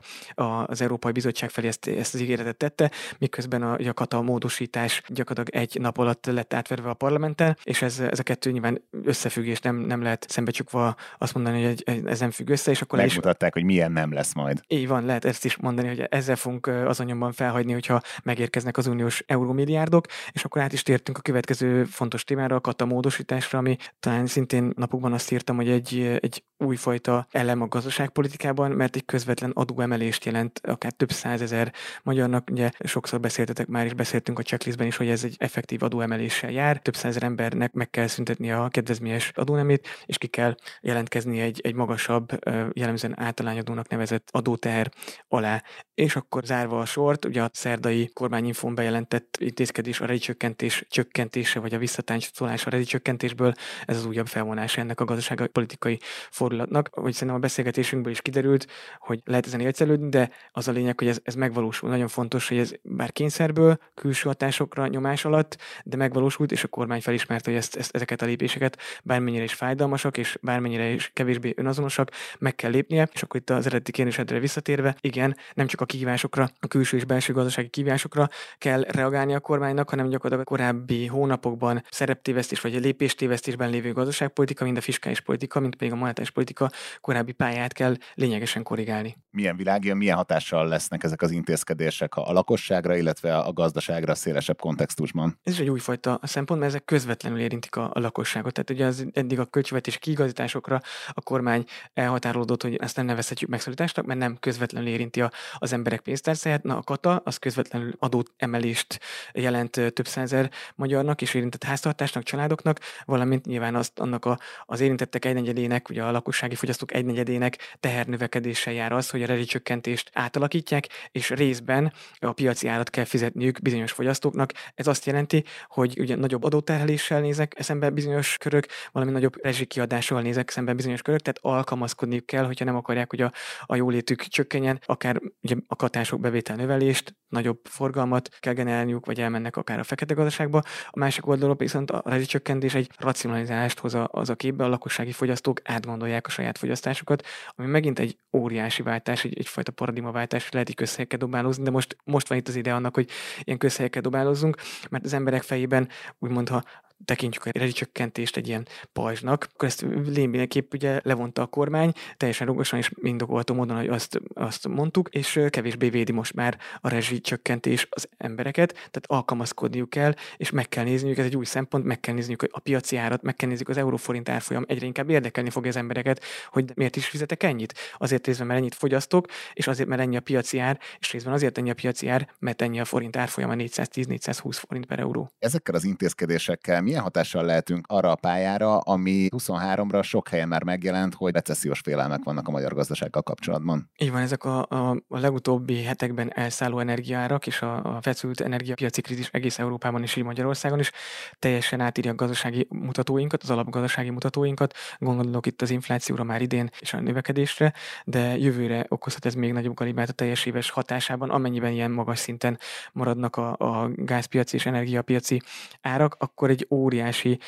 Az 0.65 0.81
Európai 0.81 1.11
Bizottság 1.11 1.49
felé 1.49 1.67
ezt, 1.67 1.87
ezt 1.87 2.13
az 2.13 2.19
ígéretet 2.19 2.57
tette, 2.57 2.91
miközben 3.19 3.61
a, 3.61 3.77
a 4.09 4.21
módosítás 4.21 5.01
gyakorlatilag 5.07 5.63
egy 5.63 5.79
nap 5.81 5.97
alatt 5.97 6.25
lett 6.25 6.53
átverve 6.53 6.89
a 6.89 6.93
parlamenten, 6.93 7.57
és 7.63 7.81
ez 7.81 7.99
a 8.19 8.23
kettő 8.23 8.51
nyilván 8.51 8.81
összefüggés, 9.03 9.59
nem, 9.59 9.75
nem 9.75 10.01
lehet 10.01 10.25
szembecsukva 10.29 10.95
azt 11.17 11.33
mondani, 11.33 11.65
hogy 11.65 11.83
ez 12.05 12.19
nem 12.19 12.31
függ 12.31 12.49
össze, 12.49 12.71
és 12.71 12.81
akkor 12.81 12.99
Megmutatták, 12.99 13.55
is... 13.55 13.61
hogy 13.61 13.63
milyen 13.63 13.91
nem 13.91 14.13
lesz 14.13 14.33
majd. 14.33 14.61
Így 14.67 14.87
van, 14.87 15.05
lehet 15.05 15.25
ezt 15.25 15.45
is 15.45 15.57
mondani, 15.57 15.87
hogy 15.87 15.99
ezzel 16.09 16.35
fogunk 16.35 16.67
azonnyomban 16.67 17.31
felhagyni, 17.31 17.73
hogyha 17.73 18.01
megérkeznek 18.23 18.77
az 18.77 18.87
uniós 18.87 19.23
eurómilliárdok, 19.25 20.05
és 20.31 20.43
akkor 20.43 20.61
át 20.61 20.73
is 20.73 20.83
tértünk 20.83 21.17
a 21.17 21.21
következő 21.21 21.83
fontos 21.83 22.23
témára, 22.23 22.55
a 22.55 22.59
kata 22.59 22.85
módosításra, 22.85 23.59
ami 23.59 23.75
talán 23.99 24.25
szintén 24.25 24.71
napokban 24.75 25.13
azt 25.13 25.31
írtam, 25.31 25.55
hogy 25.55 25.69
egy, 25.69 26.17
egy 26.19 26.43
újfajta 26.57 27.27
elem 27.31 27.61
a 27.61 27.67
gazdaságpolitikában, 27.67 28.71
mert 28.71 28.95
egy 28.95 29.05
közvetlen 29.05 29.51
adóemelést 29.53 30.25
jelent 30.25 30.61
akár 30.63 30.91
több 30.91 31.11
százezer 31.11 31.73
magyarnak. 32.03 32.49
Ugye 32.51 32.71
sokszor 32.79 33.19
beszéltetek 33.19 33.67
már 33.67 33.85
is, 33.85 33.93
beszéltünk 33.93 34.39
a 34.39 34.41
checklistben 34.41 34.87
is, 34.87 34.97
hogy 34.97 35.09
ez 35.09 35.23
egy 35.23 35.35
effektív 35.39 35.83
adóemeléssel 35.83 36.51
jár. 36.51 36.77
Több 36.77 36.95
százezer 36.95 37.23
embernek 37.23 37.73
meg 37.73 37.89
kell 37.89 38.06
szüntetni 38.07 38.51
a 38.51 38.67
kedvezményes 38.67 39.31
adónemét, 39.35 39.87
és 40.05 40.17
ki 40.17 40.27
kell 40.27 40.55
jelentkezni 40.81 41.39
egy, 41.39 41.61
egy 41.63 41.75
magasabb, 41.75 42.29
jellemzően 42.73 43.19
általányadónak 43.19 43.87
nevezett 43.87 44.29
adóteher 44.31 44.91
alá. 45.27 45.63
És 45.93 46.15
akkor 46.15 46.43
zárva 46.43 46.79
a 46.79 46.85
sort, 46.85 47.25
ugye 47.25 47.41
a 47.41 47.49
szerdai 47.53 48.09
kormányinfón 48.13 48.75
bejelentett 48.75 49.37
intézkedés 49.39 49.99
a 50.01 50.05
rezsicsökkentés 50.05 50.85
csökkentése, 50.89 51.59
vagy 51.59 51.73
a 51.73 51.77
visszatáncolás 51.77 52.65
a 52.65 52.69
rezsicsökkentésből, 52.69 53.53
ez 53.85 53.97
az 53.97 54.05
újabb 54.05 54.27
felvonása 54.27 54.81
ennek 54.81 54.99
a 54.99 55.05
gazdasági 55.05 55.47
politikai 55.47 55.99
fordulatnak. 56.29 56.89
Hogy 56.91 57.13
szerintem 57.13 57.37
a 57.37 57.39
beszélgetésünkből 57.39 58.11
is 58.11 58.21
kiderült, 58.21 58.67
hogy 58.97 59.21
lehet 59.25 59.45
ezen 59.45 59.59
élcelődni, 59.59 60.09
de 60.09 60.29
az 60.51 60.67
a 60.67 60.71
lényeg, 60.71 60.99
hogy 60.99 61.07
ez, 61.07 61.19
ez 61.23 61.35
megvalósul. 61.35 61.89
Nagyon 61.89 62.07
fontos, 62.07 62.47
hogy 62.47 62.57
ez 62.57 62.71
bár 62.81 63.11
kényszerből, 63.11 63.77
külső 63.93 64.27
hatásokra 64.27 64.87
nyomás 64.87 65.25
alatt, 65.25 65.57
de 65.83 65.97
megvalósult, 65.97 66.51
és 66.51 66.63
a 66.63 66.67
kormány 66.67 67.01
felismerte, 67.01 67.49
hogy 67.49 67.59
ezt, 67.59 67.75
ezt, 67.75 67.95
ezeket 67.97 68.21
a 68.21 68.25
lépéseket 68.25 68.77
bármennyire 69.03 69.43
is 69.43 69.53
fájdalmasak, 69.53 70.17
és 70.17 70.37
bármennyire 70.41 70.89
is 70.89 71.11
kevésbé 71.13 71.53
önazonosak, 71.55 72.11
meg 72.39 72.55
kell 72.55 72.71
lépnie, 72.71 73.09
és 73.13 73.23
akkor 73.23 73.39
itt 73.39 73.49
az 73.49 73.65
eredeti 73.65 73.91
kérdésedre 73.91 74.39
visszatérve, 74.39 74.95
igen, 75.01 75.37
nem 75.53 75.67
csak 75.67 75.81
a 75.81 75.85
kihívásokra, 75.85 76.49
a 76.59 76.67
külső 76.67 76.97
és 76.97 77.05
belső 77.05 77.33
gazdasági 77.33 77.67
kihívásokra 77.67 78.29
kell 78.57 78.81
reagálni 78.81 79.33
a 79.33 79.39
kormánynak, 79.39 79.89
hanem 79.89 80.09
gyakorlatilag 80.09 80.47
a 80.47 80.49
korábbi 80.49 81.05
hónapokban 81.05 81.83
szereptévesztés 81.89 82.61
vagy 82.61 82.75
a 82.75 82.79
lépéstévesztésben 82.79 83.69
lévő 83.69 83.91
gazdaságpolitika, 83.91 84.63
mind 84.63 84.77
a 84.77 84.81
fiskális 84.81 85.21
politika, 85.21 85.59
mint 85.59 85.75
pedig 85.75 85.93
a 85.93 85.95
monetáris 85.95 86.31
politika 86.31 86.69
korábbi 87.01 87.31
pályát 87.31 87.73
kell 87.73 87.95
lényegesen 88.13 88.63
korrigálni. 88.63 89.17
Milyen 89.37 89.55
világi, 89.55 89.93
milyen 89.93 90.15
hatással 90.15 90.67
lesznek 90.67 91.03
ezek 91.03 91.21
az 91.21 91.31
intézkedések 91.31 92.15
a 92.15 92.31
lakosságra, 92.31 92.95
illetve 92.95 93.37
a 93.37 93.53
gazdaságra 93.53 94.15
szélesebb 94.15 94.59
kontextusban? 94.59 95.39
Ez 95.43 95.53
is 95.53 95.59
egy 95.59 95.69
újfajta 95.69 96.19
szempont, 96.23 96.59
mert 96.59 96.71
ezek 96.71 96.85
közvetlenül 96.85 97.39
érintik 97.39 97.75
a, 97.75 97.91
a 97.93 97.99
lakosságot. 97.99 98.53
Tehát 98.53 98.69
ugye 98.69 98.85
az 98.85 99.05
eddig 99.13 99.39
a 99.39 99.45
költségvetés 99.45 99.97
kiigazításokra 99.97 100.81
a 101.13 101.21
kormány 101.21 101.65
elhatárolódott, 101.93 102.61
hogy 102.61 102.75
ezt 102.75 102.95
nem 102.95 103.05
nevezhetjük 103.05 103.49
megszorításnak, 103.49 104.05
mert 104.05 104.19
nem 104.19 104.37
közvetlenül 104.39 104.89
érinti 104.89 105.21
a, 105.21 105.31
az 105.57 105.73
emberek 105.73 105.99
pénztárcáját. 105.99 106.63
Na 106.63 106.77
a 106.77 106.81
kata 106.81 107.21
az 107.25 107.37
közvetlenül 107.37 107.93
adót 107.99 108.31
emelést 108.37 108.99
jelent 109.33 109.71
több 109.71 110.07
százer 110.07 110.51
magyarnak 110.75 111.21
és 111.21 111.33
érintett 111.33 111.63
háztartásnak, 111.63 112.23
családoknak, 112.23 112.79
valamint 113.05 113.45
nyilván 113.45 113.75
azt, 113.75 113.99
annak 113.99 114.25
a, 114.25 114.39
az 114.65 114.79
érintettek 114.79 115.25
egynegyedének, 115.25 115.89
ugye 115.89 116.03
a 116.03 116.11
lakossági 116.11 116.55
fogyasztók 116.55 116.93
egynegyedének 116.93 117.57
tehernövekedéssel 117.79 118.73
jár 118.73 118.91
az, 118.91 119.09
hogy 119.09 119.25
a 119.27 119.31
rezsicsökkentést 119.31 120.09
átalakítják, 120.13 120.87
és 121.11 121.29
részben 121.29 121.93
a 122.19 122.31
piaci 122.31 122.67
árat 122.67 122.89
kell 122.89 123.03
fizetniük 123.03 123.61
bizonyos 123.61 123.91
fogyasztóknak. 123.91 124.51
Ez 124.75 124.87
azt 124.87 125.05
jelenti, 125.05 125.43
hogy 125.67 125.99
ugye 125.99 126.15
nagyobb 126.15 126.43
adóterheléssel 126.43 127.21
nézek 127.21 127.55
szemben 127.59 127.93
bizonyos 127.93 128.37
körök, 128.37 128.65
valami 128.91 129.11
nagyobb 129.11 129.43
rezsikiadással 129.43 130.21
nézek 130.21 130.49
szemben 130.49 130.75
bizonyos 130.75 131.01
körök, 131.01 131.21
tehát 131.21 131.57
alkalmazkodniuk 131.57 132.25
kell, 132.25 132.45
hogyha 132.45 132.65
nem 132.65 132.75
akarják, 132.75 133.09
hogy 133.09 133.21
a, 133.21 133.31
a 133.65 133.75
jólétük 133.75 134.21
csökkenjen, 134.21 134.79
akár 134.85 135.21
ugye 135.41 135.55
a 135.67 135.75
katások 135.75 136.19
bevétel 136.19 136.55
növelést, 136.55 137.15
nagyobb 137.27 137.59
forgalmat 137.63 138.29
kell 138.39 138.53
generálniuk, 138.53 139.05
vagy 139.05 139.19
elmennek 139.21 139.57
akár 139.57 139.79
a 139.79 139.83
fekete 139.83 140.13
gazdaságba. 140.13 140.61
A 140.89 140.99
másik 140.99 141.27
oldalról 141.27 141.55
viszont 141.55 141.91
a 141.91 142.01
rezsicsökkentés 142.05 142.73
egy 142.73 142.89
racionalizálást 142.97 143.79
hoz 143.79 143.97
az 144.05 144.29
a 144.29 144.35
képbe, 144.35 144.63
a 144.63 144.67
lakossági 144.67 145.11
fogyasztók 145.11 145.59
átgondolják 145.63 146.27
a 146.27 146.29
saját 146.29 146.57
fogyasztásukat, 146.57 147.25
ami 147.55 147.67
megint 147.67 147.99
egy 147.99 148.17
óriási 148.37 148.81
váltás, 148.81 149.16
egy, 149.23 149.37
egyfajta 149.37 149.71
paradigmaváltás, 149.71 150.51
lehet 150.51 150.69
így 150.69 150.75
közhelyekkel 150.75 151.19
dobálózni, 151.19 151.63
de 151.63 151.71
most, 151.71 151.97
most 152.03 152.27
van 152.27 152.37
itt 152.37 152.47
az 152.47 152.55
ide 152.55 152.73
annak, 152.73 152.95
hogy 152.95 153.09
ilyen 153.43 153.57
közhelyekkel 153.57 154.01
dobálozzunk, 154.01 154.57
mert 154.89 155.05
az 155.05 155.13
emberek 155.13 155.41
fejében 155.41 155.89
úgymond, 156.19 156.49
ha 156.49 156.63
tekintjük 157.05 157.45
a 157.45 157.49
rezsicsökkentést 157.53 158.37
egy 158.37 158.47
ilyen 158.47 158.67
pajzsnak, 158.93 159.47
akkor 159.53 159.67
ezt 159.67 159.85
lémbéneképp 160.05 160.73
ugye 160.73 160.99
levonta 161.03 161.41
a 161.41 161.45
kormány, 161.45 161.91
teljesen 162.17 162.47
rugosan 162.47 162.79
és 162.79 162.91
indokolható 163.01 163.53
módon, 163.53 163.77
hogy 163.77 163.87
azt, 163.87 164.21
azt 164.33 164.67
mondtuk, 164.67 165.09
és 165.09 165.39
kevésbé 165.49 165.89
védi 165.89 166.11
most 166.11 166.33
már 166.33 166.57
a 166.81 166.89
rezsicsökkentés 166.89 167.87
az 167.89 168.09
embereket, 168.17 168.71
tehát 168.73 169.03
alkalmazkodniuk 169.05 169.89
kell, 169.89 170.13
és 170.37 170.49
meg 170.49 170.69
kell 170.69 170.83
nézniük, 170.83 171.17
ez 171.17 171.25
egy 171.25 171.35
új 171.35 171.45
szempont, 171.45 171.85
meg 171.85 171.99
kell 171.99 172.13
nézniük 172.13 172.47
a 172.51 172.59
piaci 172.59 172.97
árat, 172.97 173.21
meg 173.21 173.35
kell 173.35 173.47
nézniük 173.47 173.69
az 173.69 173.77
euróforint 173.77 174.29
árfolyam, 174.29 174.65
egyre 174.67 174.85
inkább 174.85 175.09
érdekelni 175.09 175.49
fogja 175.49 175.69
az 175.69 175.75
embereket, 175.75 176.23
hogy 176.49 176.71
miért 176.75 176.95
is 176.95 177.07
fizetek 177.07 177.43
ennyit. 177.43 177.73
Azért 177.97 178.25
részben, 178.25 178.47
mert 178.47 178.59
ennyit 178.59 178.75
fogyasztok, 178.75 179.25
és 179.53 179.67
azért, 179.67 179.89
mert 179.89 180.01
ennyi 180.01 180.17
a 180.17 180.21
piaci 180.21 180.59
ár, 180.59 180.79
és 180.99 181.11
részben 181.11 181.33
azért 181.33 181.57
ennyi 181.57 181.69
a 181.69 181.73
piaci 181.73 182.07
ár, 182.07 182.29
mert 182.39 182.61
ennyi 182.61 182.79
a 182.79 182.85
forint 182.85 183.15
árfolyama 183.15 183.53
410-420 183.57 184.57
forint 184.67 184.85
per 184.85 184.99
euró. 184.99 185.31
Ezekkel 185.39 185.75
az 185.75 185.83
intézkedésekkel 185.83 186.81
milyen 186.87 187.01
hatással 187.01 187.43
lehetünk 187.43 187.85
arra 187.87 188.11
a 188.11 188.15
pályára, 188.15 188.77
ami 188.77 189.27
23-ra 189.37 190.03
sok 190.03 190.27
helyen 190.27 190.47
már 190.47 190.63
megjelent, 190.63 191.13
hogy 191.13 191.33
recessziós 191.33 191.79
félelmek 191.79 192.23
vannak 192.23 192.47
a 192.47 192.51
magyar 192.51 192.73
gazdasággal 192.73 193.21
kapcsolatban? 193.21 193.89
Így 193.97 194.11
van, 194.11 194.21
ezek 194.21 194.43
a, 194.43 194.65
a, 194.69 194.89
a 195.07 195.19
legutóbbi 195.19 195.83
hetekben 195.83 196.31
elszálló 196.33 196.79
energiárak 196.79 197.47
és 197.47 197.61
a, 197.61 197.95
a 197.95 198.01
feszült 198.01 198.41
energiapiaci 198.41 199.01
krízis 199.01 199.29
egész 199.31 199.59
Európában 199.59 200.01
és 200.01 200.15
így 200.15 200.23
Magyarországon 200.23 200.79
is 200.79 200.91
teljesen 201.39 201.79
átírja 201.79 202.11
a 202.11 202.15
gazdasági 202.15 202.67
mutatóinkat, 202.69 203.43
az 203.43 203.49
alapgazdasági 203.49 204.09
mutatóinkat. 204.09 204.73
Gondolok 204.99 205.45
itt 205.45 205.61
az 205.61 205.69
inflációra 205.69 206.23
már 206.23 206.41
idén 206.41 206.69
és 206.79 206.93
a 206.93 206.99
növekedésre, 206.99 207.73
de 208.05 208.37
jövőre 208.37 208.85
okozhat 208.87 209.25
ez 209.25 209.33
még 209.33 209.51
nagyobb 209.51 209.75
galibát 209.75 210.09
a 210.09 210.13
teljes 210.13 210.45
éves 210.45 210.69
hatásában, 210.69 211.29
amennyiben 211.29 211.71
ilyen 211.71 211.91
magas 211.91 212.19
szinten 212.19 212.59
maradnak 212.93 213.35
a, 213.35 213.55
a 213.57 213.89
gázpiaci 213.95 214.55
és 214.55 214.65
energiapiaci 214.65 215.41
árak, 215.81 216.15
akkor 216.19 216.49
egy 216.49 216.65
óriási 216.77 217.39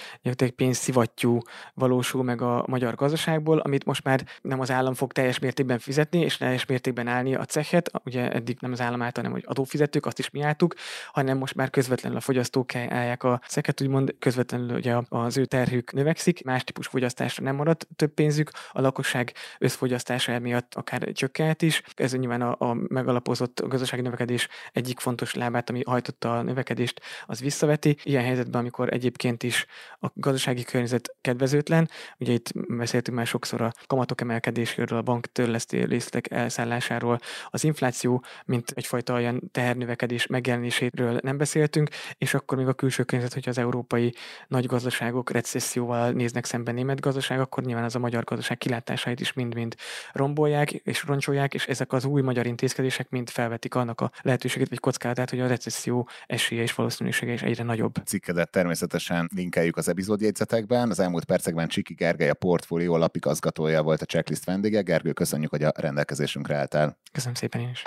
pénzszivattyú 0.55 1.39
valósul 1.73 2.23
meg 2.23 2.41
a 2.41 2.63
magyar 2.67 2.95
gazdaságból, 2.95 3.59
amit 3.59 3.85
most 3.85 4.03
már 4.03 4.25
nem 4.41 4.59
az 4.59 4.71
állam 4.71 4.93
fog 4.93 5.11
teljes 5.11 5.39
mértékben 5.39 5.79
fizetni, 5.79 6.19
és 6.19 6.37
teljes 6.37 6.65
mértékben 6.65 7.07
állni 7.07 7.35
a 7.35 7.45
cechet, 7.45 7.91
ugye 8.05 8.31
eddig 8.31 8.57
nem 8.59 8.71
az 8.71 8.81
állam 8.81 9.01
által, 9.01 9.23
hanem 9.23 9.39
hogy 9.39 9.49
adófizetők, 9.49 10.05
azt 10.05 10.19
is 10.19 10.29
mi 10.29 10.41
álltuk, 10.41 10.75
hanem 11.11 11.37
most 11.37 11.55
már 11.55 11.69
közvetlenül 11.69 12.17
a 12.17 12.21
fogyasztók 12.21 12.75
állják 12.75 13.23
a 13.23 13.41
cechet, 13.47 13.81
úgymond 13.81 14.15
közvetlenül 14.19 14.75
ugye 14.75 14.95
az 15.09 15.37
ő 15.37 15.45
terhük 15.45 15.93
növekszik, 15.93 16.43
más 16.43 16.63
típus 16.63 16.87
fogyasztásra 16.87 17.43
nem 17.43 17.55
marad 17.55 17.87
több 17.95 18.13
pénzük, 18.13 18.51
a 18.71 18.81
lakosság 18.81 19.33
összfogyasztása 19.57 20.31
emiatt 20.31 20.75
akár 20.75 21.11
csökkent 21.13 21.61
is. 21.61 21.81
Ez 21.95 22.13
nyilván 22.13 22.41
a, 22.41 22.69
a 22.69 22.73
megalapozott 22.73 23.61
gazdasági 23.67 24.01
növekedés 24.01 24.47
egyik 24.73 24.99
fontos 24.99 25.33
lábát, 25.33 25.69
ami 25.69 25.81
hajtotta 25.85 26.37
a 26.37 26.41
növekedést, 26.41 27.01
az 27.25 27.39
visszaveti. 27.39 27.97
Ilyen 28.03 28.23
helyzetben, 28.23 28.61
amikor 28.61 28.93
egyébként 29.23 29.43
is 29.43 29.65
a 30.01 30.07
gazdasági 30.13 30.63
környezet 30.63 31.15
kedvezőtlen, 31.21 31.89
ugye 32.17 32.31
itt 32.31 32.51
beszéltünk 32.67 33.17
már 33.17 33.27
sokszor 33.27 33.61
a 33.61 33.71
kamatok 33.87 34.21
emelkedéséről, 34.21 34.97
a 34.97 35.01
bank 35.01 35.31
törlesztő 35.31 35.85
részletek 35.85 36.31
elszállásáról, 36.31 37.19
az 37.49 37.63
infláció, 37.63 38.23
mint 38.45 38.71
egyfajta 38.75 39.13
olyan 39.13 39.49
tehernövekedés 39.51 40.27
megjelenéséről 40.27 41.19
nem 41.23 41.37
beszéltünk, 41.37 41.89
és 42.17 42.33
akkor 42.33 42.57
még 42.57 42.67
a 42.67 42.73
külső 42.73 43.03
környezet, 43.03 43.33
hogy 43.33 43.49
az 43.49 43.57
európai 43.57 44.13
nagy 44.47 44.65
gazdaságok 44.65 45.31
recesszióval 45.31 46.11
néznek 46.11 46.45
szemben 46.45 46.73
német 46.73 46.99
gazdaság, 46.99 47.39
akkor 47.39 47.63
nyilván 47.63 47.83
az 47.83 47.95
a 47.95 47.99
magyar 47.99 48.23
gazdaság 48.23 48.57
kilátásait 48.57 49.19
is 49.19 49.33
mind-mind 49.33 49.75
rombolják 50.11 50.71
és 50.71 51.03
roncsolják, 51.03 51.53
és 51.53 51.67
ezek 51.67 51.93
az 51.93 52.05
új 52.05 52.21
magyar 52.21 52.45
intézkedések 52.45 53.09
mind 53.09 53.29
felvetik 53.29 53.75
annak 53.75 54.01
a 54.01 54.11
lehetőséget 54.21 54.69
vagy 54.69 54.79
kockázatát, 54.79 55.29
hogy 55.29 55.39
a 55.39 55.47
recesszió 55.47 56.09
esélye 56.25 56.61
és 56.61 56.73
valószínűsége 56.73 57.33
is 57.33 57.41
egyre 57.41 57.63
nagyobb. 57.63 57.95
Cikkedet 58.05 58.51
természetesen 58.51 59.08
linkeljük 59.35 59.77
az 59.77 59.89
epizódjegyzetekben. 59.89 60.89
Az 60.89 60.99
elmúlt 60.99 61.25
percekben 61.25 61.67
Csiki 61.67 61.93
Gergely 61.93 62.29
a 62.29 62.33
portfólió 62.33 62.97
lapigazgatója 62.97 63.83
volt 63.83 64.01
a 64.01 64.05
checklist 64.05 64.45
vendége. 64.45 64.81
Gergő, 64.81 65.11
köszönjük, 65.11 65.49
hogy 65.49 65.63
a 65.63 65.71
rendelkezésünkre 65.75 66.55
álltál. 66.55 66.97
Köszönöm 67.11 67.35
szépen 67.35 67.61
én 67.61 67.69
is. 67.69 67.83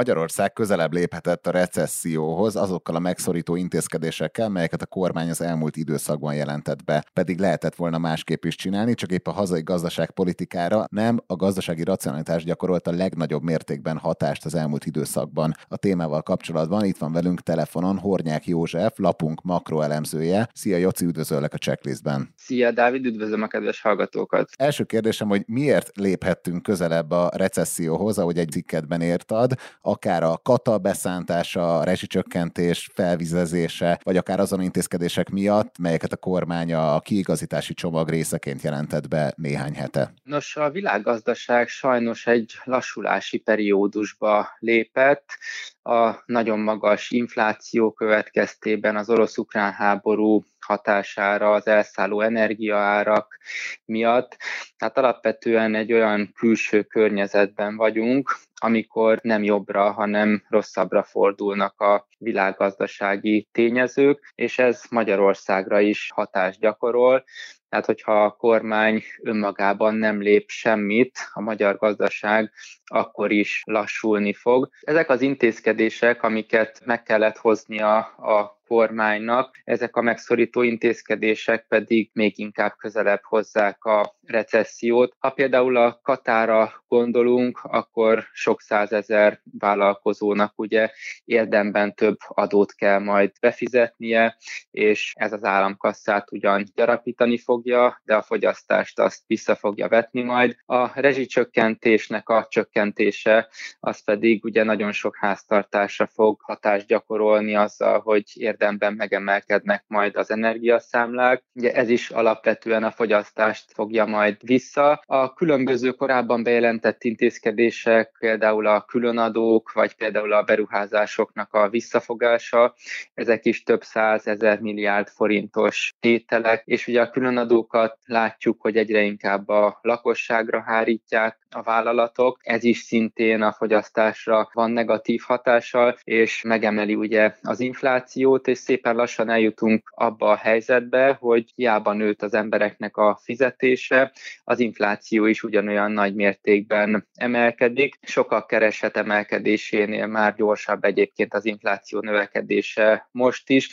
Magyarország 0.00 0.52
közelebb 0.52 0.92
léphetett 0.92 1.46
a 1.46 1.50
recesszióhoz 1.50 2.56
azokkal 2.56 2.94
a 2.94 2.98
megszorító 2.98 3.56
intézkedésekkel, 3.56 4.48
melyeket 4.48 4.82
a 4.82 4.86
kormány 4.86 5.30
az 5.30 5.40
elmúlt 5.40 5.76
időszakban 5.76 6.34
jelentett 6.34 6.84
be. 6.84 7.04
Pedig 7.12 7.38
lehetett 7.38 7.74
volna 7.74 7.98
másképp 7.98 8.44
is 8.44 8.54
csinálni, 8.54 8.94
csak 8.94 9.10
épp 9.10 9.26
a 9.26 9.30
hazai 9.30 9.62
gazdaságpolitikára 9.62 10.84
nem 10.90 11.20
a 11.26 11.36
gazdasági 11.36 11.84
racionalitás 11.84 12.44
gyakorolt 12.44 12.86
a 12.86 12.92
legnagyobb 12.92 13.42
mértékben 13.42 13.98
hatást 13.98 14.44
az 14.44 14.54
elmúlt 14.54 14.86
időszakban. 14.86 15.54
A 15.68 15.76
témával 15.76 16.22
kapcsolatban 16.22 16.84
itt 16.84 16.98
van 16.98 17.12
velünk 17.12 17.40
telefonon 17.40 17.98
Hornyák 17.98 18.46
József, 18.46 18.98
lapunk 18.98 19.42
makroelemzője. 19.42 20.48
Szia 20.52 20.76
Joci, 20.76 21.04
üdvözöllek 21.04 21.54
a 21.54 21.58
checklistben. 21.58 22.34
Szia 22.36 22.70
Dávid, 22.70 23.04
üdvözlöm 23.04 23.42
a 23.42 23.46
kedves 23.46 23.80
hallgatókat. 23.80 24.50
Első 24.56 24.84
kérdésem, 24.84 25.28
hogy 25.28 25.42
miért 25.46 25.90
léphettünk 25.94 26.62
közelebb 26.62 27.10
a 27.10 27.30
recesszióhoz, 27.34 28.18
ahogy 28.18 28.38
egy 28.38 28.50
cikketben 28.50 29.00
értad, 29.00 29.52
akár 29.90 30.22
a 30.22 30.40
kata 30.42 30.78
beszántása, 30.78 31.78
a 31.78 31.84
rezsicsökkentés 31.84 32.90
felvizezése, 32.94 34.00
vagy 34.02 34.16
akár 34.16 34.40
azon 34.40 34.62
intézkedések 34.62 35.30
miatt, 35.30 35.78
melyeket 35.78 36.12
a 36.12 36.16
kormány 36.16 36.74
a 36.74 37.00
kiigazítási 37.00 37.74
csomag 37.74 38.08
részeként 38.08 38.62
jelentett 38.62 39.08
be 39.08 39.32
néhány 39.36 39.74
hete? 39.74 40.12
Nos, 40.22 40.56
a 40.56 40.70
világgazdaság 40.70 41.68
sajnos 41.68 42.26
egy 42.26 42.52
lassulási 42.64 43.38
periódusba 43.38 44.48
lépett. 44.58 45.38
A 45.82 46.22
nagyon 46.26 46.58
magas 46.58 47.10
infláció 47.10 47.92
következtében 47.92 48.96
az 48.96 49.10
orosz-ukrán 49.10 49.72
háború 49.72 50.44
hatására, 50.60 51.52
az 51.52 51.66
elszálló 51.66 52.20
energiaárak 52.20 53.38
miatt. 53.84 54.36
Tehát 54.76 54.98
alapvetően 54.98 55.74
egy 55.74 55.92
olyan 55.92 56.32
külső 56.34 56.82
környezetben 56.82 57.76
vagyunk, 57.76 58.36
amikor 58.62 59.18
nem 59.22 59.42
jobbra, 59.42 59.92
hanem 59.92 60.42
rosszabbra 60.48 61.02
fordulnak 61.02 61.80
a 61.80 62.06
világgazdasági 62.18 63.48
tényezők, 63.52 64.32
és 64.34 64.58
ez 64.58 64.82
Magyarországra 64.90 65.80
is 65.80 66.10
hatást 66.14 66.60
gyakorol. 66.60 67.24
Tehát, 67.70 67.86
hogyha 67.86 68.24
a 68.24 68.30
kormány 68.30 69.02
önmagában 69.22 69.94
nem 69.94 70.20
lép 70.20 70.48
semmit, 70.48 71.18
a 71.32 71.40
magyar 71.40 71.76
gazdaság 71.76 72.52
akkor 72.84 73.30
is 73.32 73.62
lassulni 73.64 74.32
fog. 74.32 74.68
Ezek 74.80 75.10
az 75.10 75.20
intézkedések, 75.20 76.22
amiket 76.22 76.82
meg 76.84 77.02
kellett 77.02 77.36
hoznia 77.36 77.96
a 78.00 78.60
kormánynak, 78.70 79.60
ezek 79.64 79.96
a 79.96 80.02
megszorító 80.02 80.62
intézkedések 80.62 81.66
pedig 81.68 82.10
még 82.12 82.38
inkább 82.38 82.74
közelebb 82.76 83.20
hozzák 83.22 83.84
a 83.84 84.14
recessziót. 84.26 85.16
Ha 85.18 85.30
például 85.30 85.76
a 85.76 86.00
Katára 86.02 86.84
gondolunk, 86.88 87.60
akkor 87.62 88.24
sok 88.32 88.60
százezer 88.60 89.40
vállalkozónak 89.58 90.52
ugye 90.56 90.90
érdemben 91.24 91.94
több 91.94 92.16
adót 92.28 92.74
kell 92.74 92.98
majd 92.98 93.32
befizetnie, 93.40 94.36
és 94.70 95.12
ez 95.16 95.32
az 95.32 95.44
államkasszát 95.44 96.32
ugyan 96.32 96.64
gyarapítani 96.74 97.38
fogja, 97.60 98.00
de 98.04 98.14
a 98.14 98.22
fogyasztást 98.22 98.98
azt 98.98 99.22
vissza 99.26 99.54
fogja 99.54 99.88
vetni 99.88 100.22
majd. 100.22 100.56
A 100.66 101.00
rezsicsökkentésnek 101.00 102.28
a 102.28 102.46
csökkentése 102.48 103.48
az 103.80 104.04
pedig 104.04 104.44
ugye 104.44 104.64
nagyon 104.64 104.92
sok 104.92 105.16
háztartásra 105.16 106.06
fog 106.06 106.40
hatást 106.40 106.86
gyakorolni 106.86 107.54
azzal, 107.54 108.00
hogy 108.00 108.24
érdemben 108.34 108.94
megemelkednek 108.94 109.84
majd 109.86 110.16
az 110.16 110.30
energiaszámlák. 110.30 111.44
Ugye 111.54 111.72
ez 111.72 111.88
is 111.88 112.10
alapvetően 112.10 112.84
a 112.84 112.90
fogyasztást 112.90 113.72
fogja 113.72 114.06
majd 114.06 114.36
vissza. 114.40 115.02
A 115.06 115.32
különböző 115.32 115.90
korábban 115.90 116.42
bejelentett 116.42 117.04
intézkedések, 117.04 118.16
például 118.18 118.66
a 118.66 118.84
különadók, 118.84 119.72
vagy 119.72 119.94
például 119.94 120.32
a 120.32 120.42
beruházásoknak 120.42 121.54
a 121.54 121.68
visszafogása, 121.68 122.74
ezek 123.14 123.44
is 123.44 123.62
több 123.62 123.82
százezer 123.82 124.60
milliárd 124.60 125.08
forintos 125.08 125.90
tételek, 126.00 126.62
és 126.64 126.86
ugye 126.86 127.00
a 127.00 127.10
különadókat 127.50 127.98
látjuk, 128.04 128.60
hogy 128.60 128.76
egyre 128.76 129.02
inkább 129.02 129.48
a 129.48 129.78
lakosságra 129.82 130.62
hárítják 130.62 131.38
a 131.50 131.62
vállalatok. 131.62 132.38
Ez 132.42 132.64
is 132.64 132.78
szintén 132.78 133.42
a 133.42 133.52
fogyasztásra 133.52 134.48
van 134.52 134.70
negatív 134.70 135.20
hatással, 135.26 135.98
és 136.04 136.42
megemeli 136.42 136.94
ugye 136.94 137.34
az 137.42 137.60
inflációt, 137.60 138.48
és 138.48 138.58
szépen 138.58 138.96
lassan 138.96 139.28
eljutunk 139.28 139.92
abba 139.94 140.30
a 140.30 140.36
helyzetbe, 140.36 141.16
hogy 141.20 141.52
hiába 141.54 141.92
nőtt 141.92 142.22
az 142.22 142.34
embereknek 142.34 142.96
a 142.96 143.18
fizetése, 143.22 144.12
az 144.44 144.58
infláció 144.58 145.26
is 145.26 145.42
ugyanolyan 145.42 145.92
nagy 145.92 146.14
mértékben 146.14 147.08
emelkedik. 147.14 147.98
Sokak 148.02 148.46
kereset 148.46 148.96
emelkedésénél 148.96 150.06
már 150.06 150.34
gyorsabb 150.34 150.84
egyébként 150.84 151.34
az 151.34 151.44
infláció 151.44 152.00
növekedése 152.00 153.08
most 153.12 153.50
is. 153.50 153.68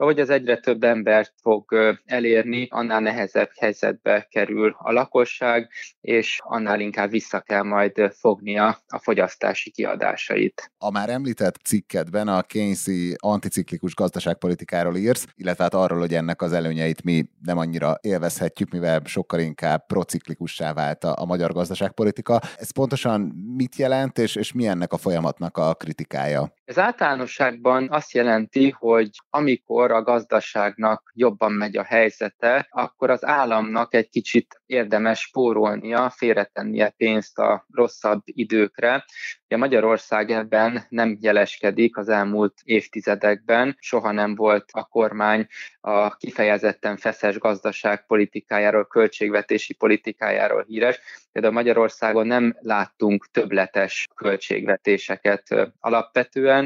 Ahogy 0.00 0.20
az 0.20 0.30
egyre 0.30 0.56
több 0.56 0.82
embert 0.82 1.32
fog 1.42 1.96
elérni, 2.04 2.66
annál 2.70 3.00
nehezebb 3.00 3.50
helyzetbe 3.58 4.26
kerül 4.30 4.76
a 4.78 4.92
lakosság, 4.92 5.68
és 6.00 6.40
annál 6.42 6.80
inkább 6.80 7.10
vissza 7.10 7.40
kell 7.40 7.62
majd 7.62 8.12
fognia 8.12 8.78
a 8.88 8.98
fogyasztási 8.98 9.70
kiadásait. 9.70 10.72
A 10.78 10.90
már 10.90 11.08
említett 11.08 11.54
cikkedben 11.54 12.28
a 12.28 12.42
Keynesi 12.42 13.14
anticiklikus 13.16 13.94
gazdaságpolitikáról 13.94 14.96
írsz, 14.96 15.26
illetve 15.36 15.62
hát 15.62 15.74
arról, 15.74 15.98
hogy 15.98 16.14
ennek 16.14 16.42
az 16.42 16.52
előnyeit 16.52 17.04
mi 17.04 17.24
nem 17.42 17.58
annyira 17.58 17.98
élvezhetjük, 18.00 18.70
mivel 18.70 19.02
sokkal 19.04 19.40
inkább 19.40 19.86
prociklikussá 19.86 20.72
vált 20.72 21.04
a, 21.04 21.14
a 21.18 21.24
magyar 21.24 21.52
gazdaságpolitika. 21.52 22.40
Ez 22.56 22.70
pontosan 22.70 23.20
mit 23.56 23.76
jelent, 23.76 24.18
és, 24.18 24.36
és 24.36 24.52
mi 24.52 24.66
ennek 24.66 24.92
a 24.92 24.96
folyamatnak 24.96 25.56
a 25.56 25.74
kritikája? 25.74 26.52
Ez 26.70 26.78
általánosságban 26.78 27.88
azt 27.90 28.12
jelenti, 28.12 28.70
hogy 28.78 29.10
amikor 29.30 29.90
a 29.90 30.02
gazdaságnak 30.02 31.10
jobban 31.14 31.52
megy 31.52 31.76
a 31.76 31.82
helyzete, 31.82 32.66
akkor 32.70 33.10
az 33.10 33.24
államnak 33.24 33.94
egy 33.94 34.08
kicsit 34.08 34.60
érdemes 34.66 35.20
spórolnia, 35.20 36.10
félretennie 36.10 36.88
pénzt 36.88 37.38
a 37.38 37.66
rosszabb 37.72 38.22
időkre. 38.24 39.04
Ugye 39.44 39.56
Magyarország 39.56 40.30
ebben 40.30 40.86
nem 40.88 41.16
jeleskedik 41.20 41.96
az 41.96 42.08
elmúlt 42.08 42.54
évtizedekben, 42.64 43.76
soha 43.78 44.10
nem 44.10 44.34
volt 44.34 44.64
a 44.72 44.84
kormány 44.84 45.46
a 45.80 46.16
kifejezetten 46.16 46.96
feszes 46.96 47.38
gazdaságpolitikájáról, 47.38 48.86
költségvetési 48.86 49.74
politikájáról 49.74 50.64
híres. 50.68 51.00
Például 51.32 51.54
Magyarországon 51.54 52.26
nem 52.26 52.56
láttunk 52.60 53.26
többletes 53.30 54.08
költségvetéseket 54.14 55.72
alapvetően, 55.80 56.59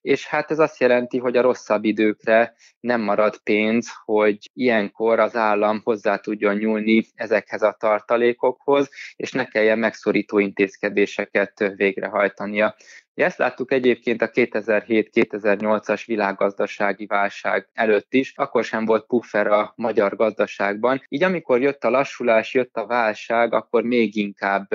és 0.00 0.26
hát 0.26 0.50
ez 0.50 0.58
azt 0.58 0.80
jelenti, 0.80 1.18
hogy 1.18 1.36
a 1.36 1.42
rosszabb 1.42 1.84
időkre 1.84 2.54
nem 2.80 3.00
marad 3.00 3.38
pénz, 3.38 3.88
hogy 4.04 4.50
ilyenkor 4.54 5.18
az 5.18 5.36
állam 5.36 5.80
hozzá 5.84 6.16
tudjon 6.16 6.54
nyúlni 6.54 7.06
ezekhez 7.14 7.62
a 7.62 7.76
tartalékokhoz, 7.78 8.90
és 9.16 9.32
ne 9.32 9.44
kelljen 9.44 9.78
megszorító 9.78 10.38
intézkedéseket 10.38 11.72
végrehajtania. 11.76 12.74
Ezt 13.14 13.38
láttuk 13.38 13.72
egyébként 13.72 14.22
a 14.22 14.30
2007-2008-as 14.30 16.02
világgazdasági 16.06 17.06
válság 17.06 17.68
előtt 17.72 18.14
is, 18.14 18.32
akkor 18.36 18.64
sem 18.64 18.84
volt 18.84 19.06
puffer 19.06 19.46
a 19.46 19.72
magyar 19.76 20.16
gazdaságban. 20.16 21.02
Így 21.08 21.22
amikor 21.22 21.60
jött 21.60 21.84
a 21.84 21.90
lassulás, 21.90 22.54
jött 22.54 22.76
a 22.76 22.86
válság, 22.86 23.52
akkor 23.52 23.82
még 23.82 24.16
inkább 24.16 24.68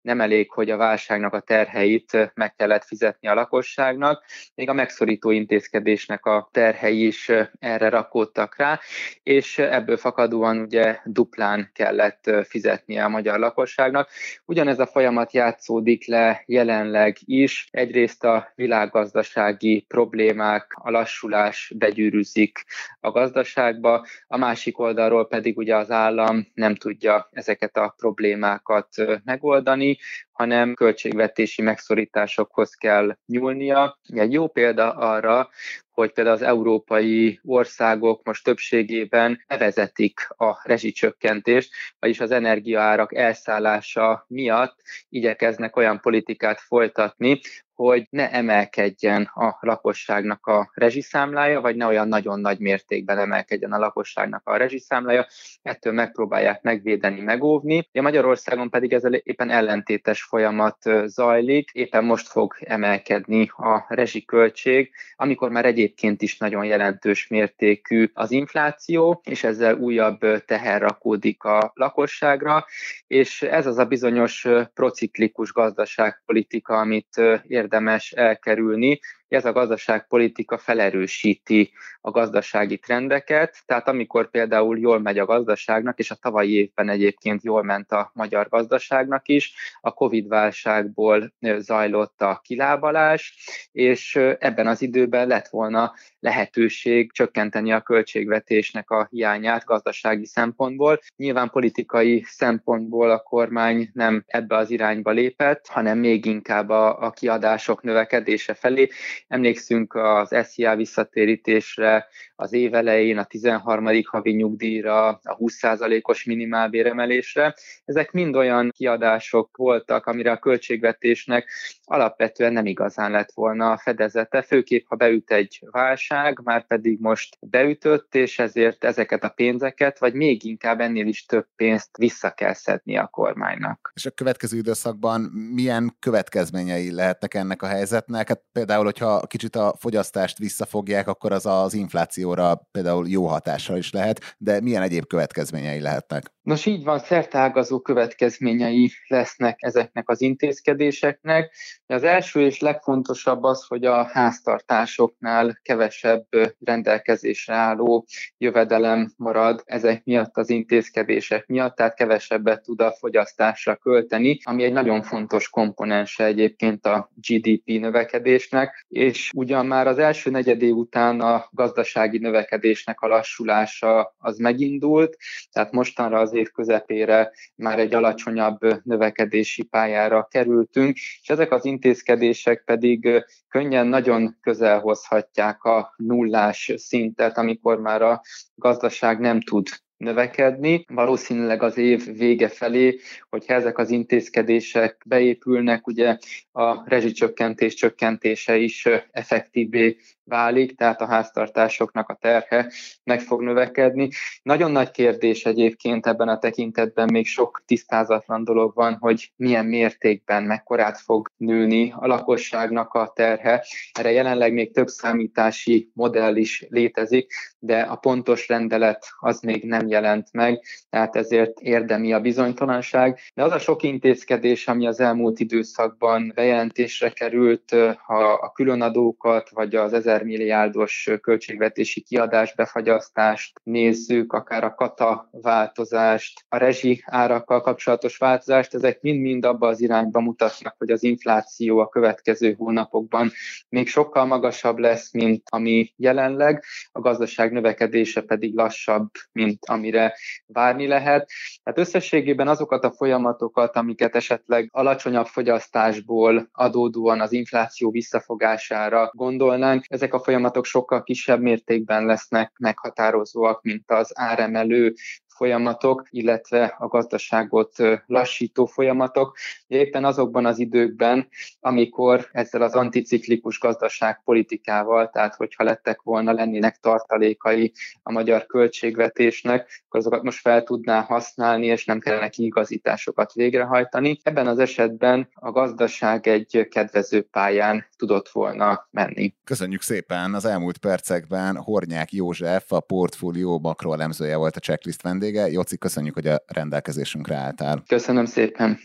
nem 0.00 0.20
elég, 0.20 0.50
hogy 0.50 0.70
a 0.70 0.76
válságnak 0.76 1.32
a 1.32 1.40
terheit 1.40 2.32
meg 2.34 2.54
kellett 2.54 2.84
fizetni 2.84 3.28
a 3.28 3.34
lakosságnak, 3.34 4.24
még 4.54 4.68
a 4.68 4.72
megszorító 4.72 5.30
intézkedésnek 5.30 6.26
a 6.26 6.48
terhei 6.52 7.06
is 7.06 7.30
erre 7.58 7.88
rakódtak 7.88 8.56
rá, 8.56 8.80
és 9.22 9.58
ebből 9.58 9.96
fakadóan 9.96 10.58
ugye 10.58 10.98
duplán 11.04 11.70
kellett 11.74 12.30
fizetnie 12.44 13.04
a 13.04 13.08
magyar 13.08 13.38
lakosságnak. 13.38 14.08
Ugyanez 14.44 14.78
a 14.78 14.86
folyamat 14.86 15.32
játszódik 15.32 16.06
le 16.06 16.42
jelenleg 16.46 17.16
is, 17.24 17.68
egyrészt 17.74 18.24
a 18.24 18.52
világgazdasági 18.54 19.84
problémák, 19.88 20.72
a 20.74 20.90
lassulás 20.90 21.72
begyűrűzik 21.76 22.64
a 23.00 23.10
gazdaságba, 23.10 24.06
a 24.26 24.36
másik 24.36 24.78
oldalról 24.78 25.26
pedig 25.26 25.56
ugye 25.56 25.76
az 25.76 25.90
állam 25.90 26.46
nem 26.54 26.74
tudja 26.74 27.28
ezeket 27.32 27.76
a 27.76 27.94
problémákat 27.96 28.88
megoldani, 29.24 29.98
hanem 30.34 30.74
költségvetési 30.74 31.62
megszorításokhoz 31.62 32.74
kell 32.74 33.16
nyúlnia. 33.26 33.98
Egy 34.08 34.32
jó 34.32 34.48
példa 34.48 34.90
arra, 34.92 35.48
hogy 35.90 36.12
például 36.12 36.36
az 36.36 36.42
európai 36.42 37.40
országok 37.42 38.24
most 38.24 38.44
többségében 38.44 39.44
bevezetik 39.46 40.28
a 40.36 40.60
rezsicsökkentést, 40.62 41.72
vagyis 41.98 42.20
az 42.20 42.30
energiaárak 42.30 43.14
elszállása 43.14 44.24
miatt 44.28 44.76
igyekeznek 45.08 45.76
olyan 45.76 46.00
politikát 46.00 46.60
folytatni, 46.60 47.40
hogy 47.74 48.06
ne 48.10 48.30
emelkedjen 48.30 49.30
a 49.34 49.56
lakosságnak 49.60 50.46
a 50.46 50.70
rezsiszámlája, 50.74 51.60
vagy 51.60 51.76
ne 51.76 51.86
olyan 51.86 52.08
nagyon 52.08 52.40
nagy 52.40 52.58
mértékben 52.58 53.18
emelkedjen 53.18 53.72
a 53.72 53.78
lakosságnak 53.78 54.42
a 54.44 54.56
rezsiszámlája. 54.56 55.26
Ettől 55.62 55.92
megpróbálják 55.92 56.62
megvédeni, 56.62 57.20
megóvni. 57.20 57.88
A 57.92 58.00
Magyarországon 58.00 58.70
pedig 58.70 58.92
ez 58.92 59.02
éppen 59.22 59.50
ellentétes 59.50 60.22
folyamat 60.22 60.78
zajlik. 61.04 61.70
Éppen 61.72 62.04
most 62.04 62.28
fog 62.28 62.54
emelkedni 62.60 63.50
a 63.56 63.84
rezsiköltség, 63.88 64.90
amikor 65.16 65.50
már 65.50 65.64
egyébként 65.64 66.22
is 66.22 66.38
nagyon 66.38 66.64
jelentős 66.64 67.26
mértékű 67.26 68.10
az 68.14 68.30
infláció, 68.30 69.20
és 69.24 69.44
ezzel 69.44 69.74
újabb 69.74 70.44
teher 70.44 70.80
rakódik 70.80 71.44
a 71.44 71.72
lakosságra, 71.74 72.64
és 73.06 73.42
ez 73.42 73.66
az 73.66 73.78
a 73.78 73.84
bizonyos 73.84 74.46
prociklikus 74.74 75.52
gazdaságpolitika, 75.52 76.78
amit 76.78 77.20
érdemes 77.64 78.12
elkerülni, 78.12 78.98
ez 79.34 79.44
a 79.44 79.52
gazdaságpolitika 79.52 80.58
felerősíti 80.58 81.72
a 82.00 82.10
gazdasági 82.10 82.78
trendeket, 82.78 83.62
tehát 83.66 83.88
amikor 83.88 84.30
például 84.30 84.78
jól 84.78 85.00
megy 85.00 85.18
a 85.18 85.24
gazdaságnak, 85.24 85.98
és 85.98 86.10
a 86.10 86.14
tavalyi 86.14 86.52
évben 86.52 86.88
egyébként 86.88 87.42
jól 87.42 87.62
ment 87.62 87.92
a 87.92 88.10
magyar 88.14 88.48
gazdaságnak 88.48 89.28
is, 89.28 89.54
a 89.80 89.92
Covid-válságból 89.92 91.32
zajlott 91.58 92.22
a 92.22 92.40
kilábalás, 92.44 93.36
és 93.72 94.16
ebben 94.38 94.66
az 94.66 94.82
időben 94.82 95.26
lett 95.26 95.48
volna 95.48 95.94
lehetőség 96.20 97.12
csökkenteni 97.12 97.72
a 97.72 97.80
költségvetésnek 97.80 98.90
a 98.90 99.06
hiányát 99.10 99.64
gazdasági 99.64 100.26
szempontból. 100.26 101.00
Nyilván 101.16 101.50
politikai 101.50 102.24
szempontból 102.26 103.10
a 103.10 103.18
kormány 103.18 103.90
nem 103.92 104.24
ebbe 104.26 104.56
az 104.56 104.70
irányba 104.70 105.10
lépett, 105.10 105.66
hanem 105.66 105.98
még 105.98 106.24
inkább 106.24 106.68
a, 106.68 106.98
a 106.98 107.10
kiadások 107.10 107.82
növekedése 107.82 108.54
felé, 108.54 108.88
Emlékszünk 109.28 109.94
az 109.94 110.34
SZIA 110.42 110.76
visszatérítésre 110.76 112.06
az 112.36 112.52
év 112.52 112.74
elején, 112.74 113.18
a 113.18 113.24
13. 113.24 113.88
havi 114.04 114.32
nyugdíjra, 114.32 115.08
a 115.08 115.36
20%-os 115.36 116.24
minimálbéremelésre. 116.24 117.54
Ezek 117.84 118.12
mind 118.12 118.36
olyan 118.36 118.70
kiadások 118.76 119.56
voltak, 119.56 120.06
amire 120.06 120.30
a 120.30 120.38
költségvetésnek 120.38 121.50
alapvetően 121.84 122.52
nem 122.52 122.66
igazán 122.66 123.10
lett 123.10 123.32
volna 123.34 123.70
a 123.70 123.78
fedezete, 123.78 124.42
főképp 124.42 124.84
ha 124.88 124.96
beüt 124.96 125.30
egy 125.30 125.60
válság, 125.70 126.40
már 126.44 126.66
pedig 126.66 127.00
most 127.00 127.36
beütött, 127.40 128.14
és 128.14 128.38
ezért 128.38 128.84
ezeket 128.84 129.24
a 129.24 129.28
pénzeket, 129.28 129.98
vagy 129.98 130.14
még 130.14 130.44
inkább 130.44 130.80
ennél 130.80 131.06
is 131.06 131.26
több 131.26 131.46
pénzt 131.56 131.96
vissza 131.96 132.30
kell 132.30 132.54
szedni 132.54 132.96
a 132.96 133.06
kormánynak. 133.06 133.92
És 133.94 134.06
a 134.06 134.10
következő 134.10 134.56
időszakban 134.56 135.20
milyen 135.54 135.96
következményei 135.98 136.92
lehetnek 136.92 137.34
ennek 137.34 137.62
a 137.62 137.66
helyzetnek? 137.66 138.28
Hát 138.28 138.42
például, 138.52 138.84
hogyha 138.84 139.03
hogyha 139.04 139.26
kicsit 139.26 139.56
a 139.56 139.74
fogyasztást 139.78 140.38
visszafogják, 140.38 141.08
akkor 141.08 141.32
az 141.32 141.46
az 141.46 141.74
inflációra 141.74 142.68
például 142.72 143.08
jó 143.08 143.26
hatással 143.26 143.76
is 143.76 143.92
lehet, 143.92 144.34
de 144.38 144.60
milyen 144.60 144.82
egyéb 144.82 145.06
következményei 145.06 145.80
lehetnek? 145.80 146.32
Nos, 146.44 146.66
így 146.66 146.84
van, 146.84 146.98
szertágazó 146.98 147.80
következményei 147.80 148.90
lesznek 149.06 149.56
ezeknek 149.60 150.08
az 150.08 150.20
intézkedéseknek. 150.20 151.54
Az 151.86 152.02
első 152.02 152.40
és 152.40 152.60
legfontosabb 152.60 153.42
az, 153.42 153.64
hogy 153.66 153.84
a 153.84 154.04
háztartásoknál 154.04 155.58
kevesebb 155.62 156.26
rendelkezésre 156.64 157.54
álló 157.54 158.06
jövedelem 158.38 159.12
marad 159.16 159.62
ezek 159.64 160.04
miatt 160.04 160.36
az 160.36 160.50
intézkedések 160.50 161.46
miatt, 161.46 161.76
tehát 161.76 161.94
kevesebbet 161.94 162.62
tud 162.62 162.80
a 162.80 162.92
fogyasztásra 162.92 163.76
költeni, 163.76 164.38
ami 164.42 164.64
egy 164.64 164.72
nagyon 164.72 165.02
fontos 165.02 165.48
komponense 165.48 166.24
egyébként 166.24 166.86
a 166.86 167.10
GDP 167.14 167.64
növekedésnek, 167.64 168.86
és 168.88 169.30
ugyan 169.34 169.66
már 169.66 169.86
az 169.86 169.98
első 169.98 170.30
negyedév 170.30 170.74
után 170.74 171.20
a 171.20 171.48
gazdasági 171.50 172.18
növekedésnek 172.18 173.00
a 173.00 173.06
lassulása 173.06 174.14
az 174.18 174.38
megindult, 174.38 175.16
tehát 175.52 175.72
mostanra 175.72 176.18
az 176.18 176.32
év 176.34 176.50
közepére 176.50 177.32
már 177.54 177.78
egy 177.78 177.94
alacsonyabb 177.94 178.58
növekedési 178.82 179.62
pályára 179.62 180.26
kerültünk, 180.30 180.96
és 180.96 181.28
ezek 181.28 181.52
az 181.52 181.64
intézkedések 181.64 182.62
pedig 182.64 183.24
könnyen 183.48 183.86
nagyon 183.86 184.36
közel 184.40 184.80
hozhatják 184.80 185.62
a 185.62 185.94
nullás 185.96 186.72
szintet, 186.76 187.38
amikor 187.38 187.80
már 187.80 188.02
a 188.02 188.20
gazdaság 188.54 189.20
nem 189.20 189.40
tud 189.40 189.66
növekedni. 189.96 190.84
Valószínűleg 190.88 191.62
az 191.62 191.78
év 191.78 192.16
vége 192.16 192.48
felé, 192.48 192.98
hogyha 193.30 193.54
ezek 193.54 193.78
az 193.78 193.90
intézkedések 193.90 195.02
beépülnek, 195.06 195.86
ugye 195.86 196.18
a 196.52 196.88
rezsicsökkentés 196.88 197.74
csökkentése 197.74 198.56
is 198.56 198.88
effektívvé 199.10 199.96
válik, 200.24 200.76
tehát 200.76 201.00
a 201.00 201.06
háztartásoknak 201.06 202.08
a 202.08 202.14
terhe 202.14 202.72
meg 203.04 203.20
fog 203.20 203.42
növekedni. 203.42 204.08
Nagyon 204.42 204.70
nagy 204.70 204.90
kérdés 204.90 205.44
egyébként 205.44 206.06
ebben 206.06 206.28
a 206.28 206.38
tekintetben 206.38 207.08
még 207.12 207.26
sok 207.26 207.62
tisztázatlan 207.66 208.44
dolog 208.44 208.74
van, 208.74 208.96
hogy 209.00 209.32
milyen 209.36 209.66
mértékben, 209.66 210.42
mekkorát 210.42 210.98
fog 210.98 211.30
nőni 211.36 211.92
a 211.96 212.06
lakosságnak 212.06 212.94
a 212.94 213.12
terhe. 213.14 213.64
Erre 213.92 214.10
jelenleg 214.10 214.52
még 214.52 214.72
több 214.72 214.88
számítási 214.88 215.90
modell 215.94 216.36
is 216.36 216.66
létezik, 216.68 217.32
de 217.58 217.80
a 217.80 217.96
pontos 217.96 218.48
rendelet 218.48 219.06
az 219.20 219.40
még 219.40 219.64
nem 219.64 219.83
sem 219.84 220.02
jelent 220.02 220.28
meg, 220.32 220.62
tehát 220.90 221.16
ezért 221.16 221.60
érdemi 221.60 222.12
a 222.12 222.20
bizonytalanság. 222.20 223.18
De 223.34 223.42
az 223.42 223.52
a 223.52 223.58
sok 223.58 223.82
intézkedés, 223.82 224.68
ami 224.68 224.86
az 224.86 225.00
elmúlt 225.00 225.40
időszakban 225.40 226.32
bejelentésre 226.34 227.10
került, 227.10 227.76
ha 228.06 228.32
a 228.32 228.52
különadókat 228.52 229.50
vagy 229.50 229.74
az 229.74 229.92
ezer 229.92 230.22
milliárdos 230.22 231.10
költségvetési 231.20 232.00
kiadás 232.00 232.54
befagyasztást 232.54 233.60
nézzük, 233.62 234.32
akár 234.32 234.64
a 234.64 234.74
kata 234.74 235.28
változást, 235.30 236.44
a 236.48 236.56
rezsi 236.56 237.02
árakkal 237.06 237.60
kapcsolatos 237.60 238.16
változást, 238.16 238.74
ezek 238.74 239.00
mind-mind 239.00 239.44
abba 239.44 239.68
az 239.68 239.80
irányba 239.80 240.20
mutatnak, 240.20 240.74
hogy 240.78 240.90
az 240.90 241.02
infláció 241.02 241.78
a 241.78 241.88
következő 241.88 242.54
hónapokban 242.58 243.30
még 243.68 243.88
sokkal 243.88 244.24
magasabb 244.24 244.78
lesz, 244.78 245.12
mint 245.12 245.42
ami 245.50 245.92
jelenleg, 245.96 246.64
a 246.92 247.00
gazdaság 247.00 247.52
növekedése 247.52 248.20
pedig 248.20 248.54
lassabb, 248.54 249.10
mint 249.32 249.64
amire 249.74 250.14
várni 250.46 250.86
lehet. 250.86 251.30
Tehát 251.62 251.78
összességében 251.78 252.48
azokat 252.48 252.84
a 252.84 252.92
folyamatokat, 252.92 253.76
amiket 253.76 254.16
esetleg 254.16 254.68
alacsonyabb 254.72 255.26
fogyasztásból 255.26 256.48
adódóan 256.52 257.20
az 257.20 257.32
infláció 257.32 257.90
visszafogására 257.90 259.10
gondolnánk, 259.12 259.84
ezek 259.88 260.14
a 260.14 260.22
folyamatok 260.22 260.64
sokkal 260.64 261.02
kisebb 261.02 261.40
mértékben 261.40 262.06
lesznek 262.06 262.52
meghatározóak, 262.58 263.62
mint 263.62 263.90
az 263.90 264.10
áremelő 264.14 264.94
folyamatok, 265.34 266.06
illetve 266.10 266.74
a 266.78 266.86
gazdaságot 266.86 267.76
lassító 268.06 268.66
folyamatok. 268.66 269.36
Éppen 269.66 270.04
azokban 270.04 270.46
az 270.46 270.58
időkben, 270.58 271.28
amikor 271.60 272.28
ezzel 272.32 272.62
az 272.62 272.74
anticiklikus 272.74 273.58
gazdaságpolitikával, 273.58 275.10
tehát 275.10 275.34
hogyha 275.34 275.64
lettek 275.64 276.02
volna, 276.02 276.32
lennének 276.32 276.76
tartalékai 276.76 277.72
a 278.02 278.12
magyar 278.12 278.46
költségvetésnek, 278.46 279.82
akkor 279.86 280.00
azokat 280.00 280.22
most 280.22 280.40
fel 280.40 280.62
tudná 280.62 281.00
használni, 281.00 281.66
és 281.66 281.84
nem 281.84 281.98
kellene 281.98 282.28
kiigazításokat 282.28 283.32
végrehajtani. 283.32 284.18
Ebben 284.22 284.46
az 284.46 284.58
esetben 284.58 285.28
a 285.34 285.50
gazdaság 285.50 286.26
egy 286.26 286.66
kedvező 286.70 287.22
pályán 287.22 287.86
tudott 287.96 288.28
volna 288.28 288.88
menni. 288.90 289.34
Köszönjük 289.44 289.82
szépen! 289.82 290.34
Az 290.34 290.44
elmúlt 290.44 290.78
percekben 290.78 291.56
Hornyák 291.56 292.12
József, 292.12 292.72
a 292.72 292.80
portfólió 292.80 293.58
makroelemzője 293.58 294.36
volt 294.36 294.56
a 294.56 294.60
checklist 294.60 295.02
vendég 295.02 295.23
vendége. 295.24 295.50
Joci, 295.50 295.78
köszönjük, 295.78 296.14
hogy 296.14 296.26
a 296.26 296.44
rendelkezésünkre 296.46 297.36
álltál. 297.36 297.82
Köszönöm 297.86 298.24
szépen. 298.24 298.78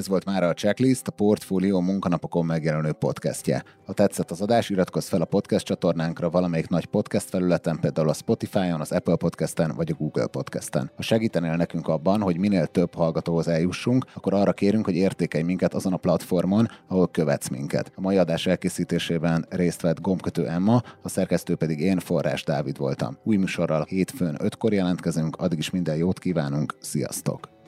Ez 0.00 0.08
volt 0.08 0.24
már 0.24 0.42
a 0.42 0.54
Checklist, 0.54 1.06
a 1.06 1.10
Portfólió 1.10 1.80
munkanapokon 1.80 2.46
megjelenő 2.46 2.92
podcastje. 2.92 3.64
Ha 3.86 3.92
tetszett 3.92 4.30
az 4.30 4.40
adás, 4.40 4.70
iratkozz 4.70 5.08
fel 5.08 5.20
a 5.20 5.24
podcast 5.24 5.64
csatornánkra 5.64 6.30
valamelyik 6.30 6.68
nagy 6.68 6.86
podcast 6.86 7.28
felületen, 7.28 7.80
például 7.80 8.08
a 8.08 8.12
Spotify-on, 8.12 8.80
az 8.80 8.92
Apple 8.92 9.16
Podcast-en 9.16 9.72
vagy 9.76 9.90
a 9.90 9.94
Google 9.94 10.26
Podcast-en. 10.26 10.90
Ha 10.96 11.02
segítenél 11.02 11.56
nekünk 11.56 11.88
abban, 11.88 12.20
hogy 12.20 12.38
minél 12.38 12.66
több 12.66 12.94
hallgatóhoz 12.94 13.48
eljussunk, 13.48 14.04
akkor 14.14 14.34
arra 14.34 14.52
kérünk, 14.52 14.84
hogy 14.84 14.96
értékelj 14.96 15.44
minket 15.44 15.74
azon 15.74 15.92
a 15.92 15.96
platformon, 15.96 16.68
ahol 16.88 17.08
követsz 17.08 17.48
minket. 17.48 17.92
A 17.94 18.00
mai 18.00 18.16
adás 18.16 18.46
elkészítésében 18.46 19.46
részt 19.48 19.80
vett 19.80 20.00
gombkötő 20.00 20.48
Emma, 20.48 20.82
a 21.02 21.08
szerkesztő 21.08 21.54
pedig 21.54 21.80
én, 21.80 21.98
Forrás 21.98 22.44
Dávid 22.44 22.78
voltam. 22.78 23.18
Új 23.24 23.36
műsorral 23.36 23.84
hétfőn 23.88 24.36
ötkor 24.38 24.72
jelentkezünk, 24.72 25.36
addig 25.36 25.58
is 25.58 25.70
minden 25.70 25.96
jót 25.96 26.18
kívánunk, 26.18 26.76
sziasztok! 26.80 27.59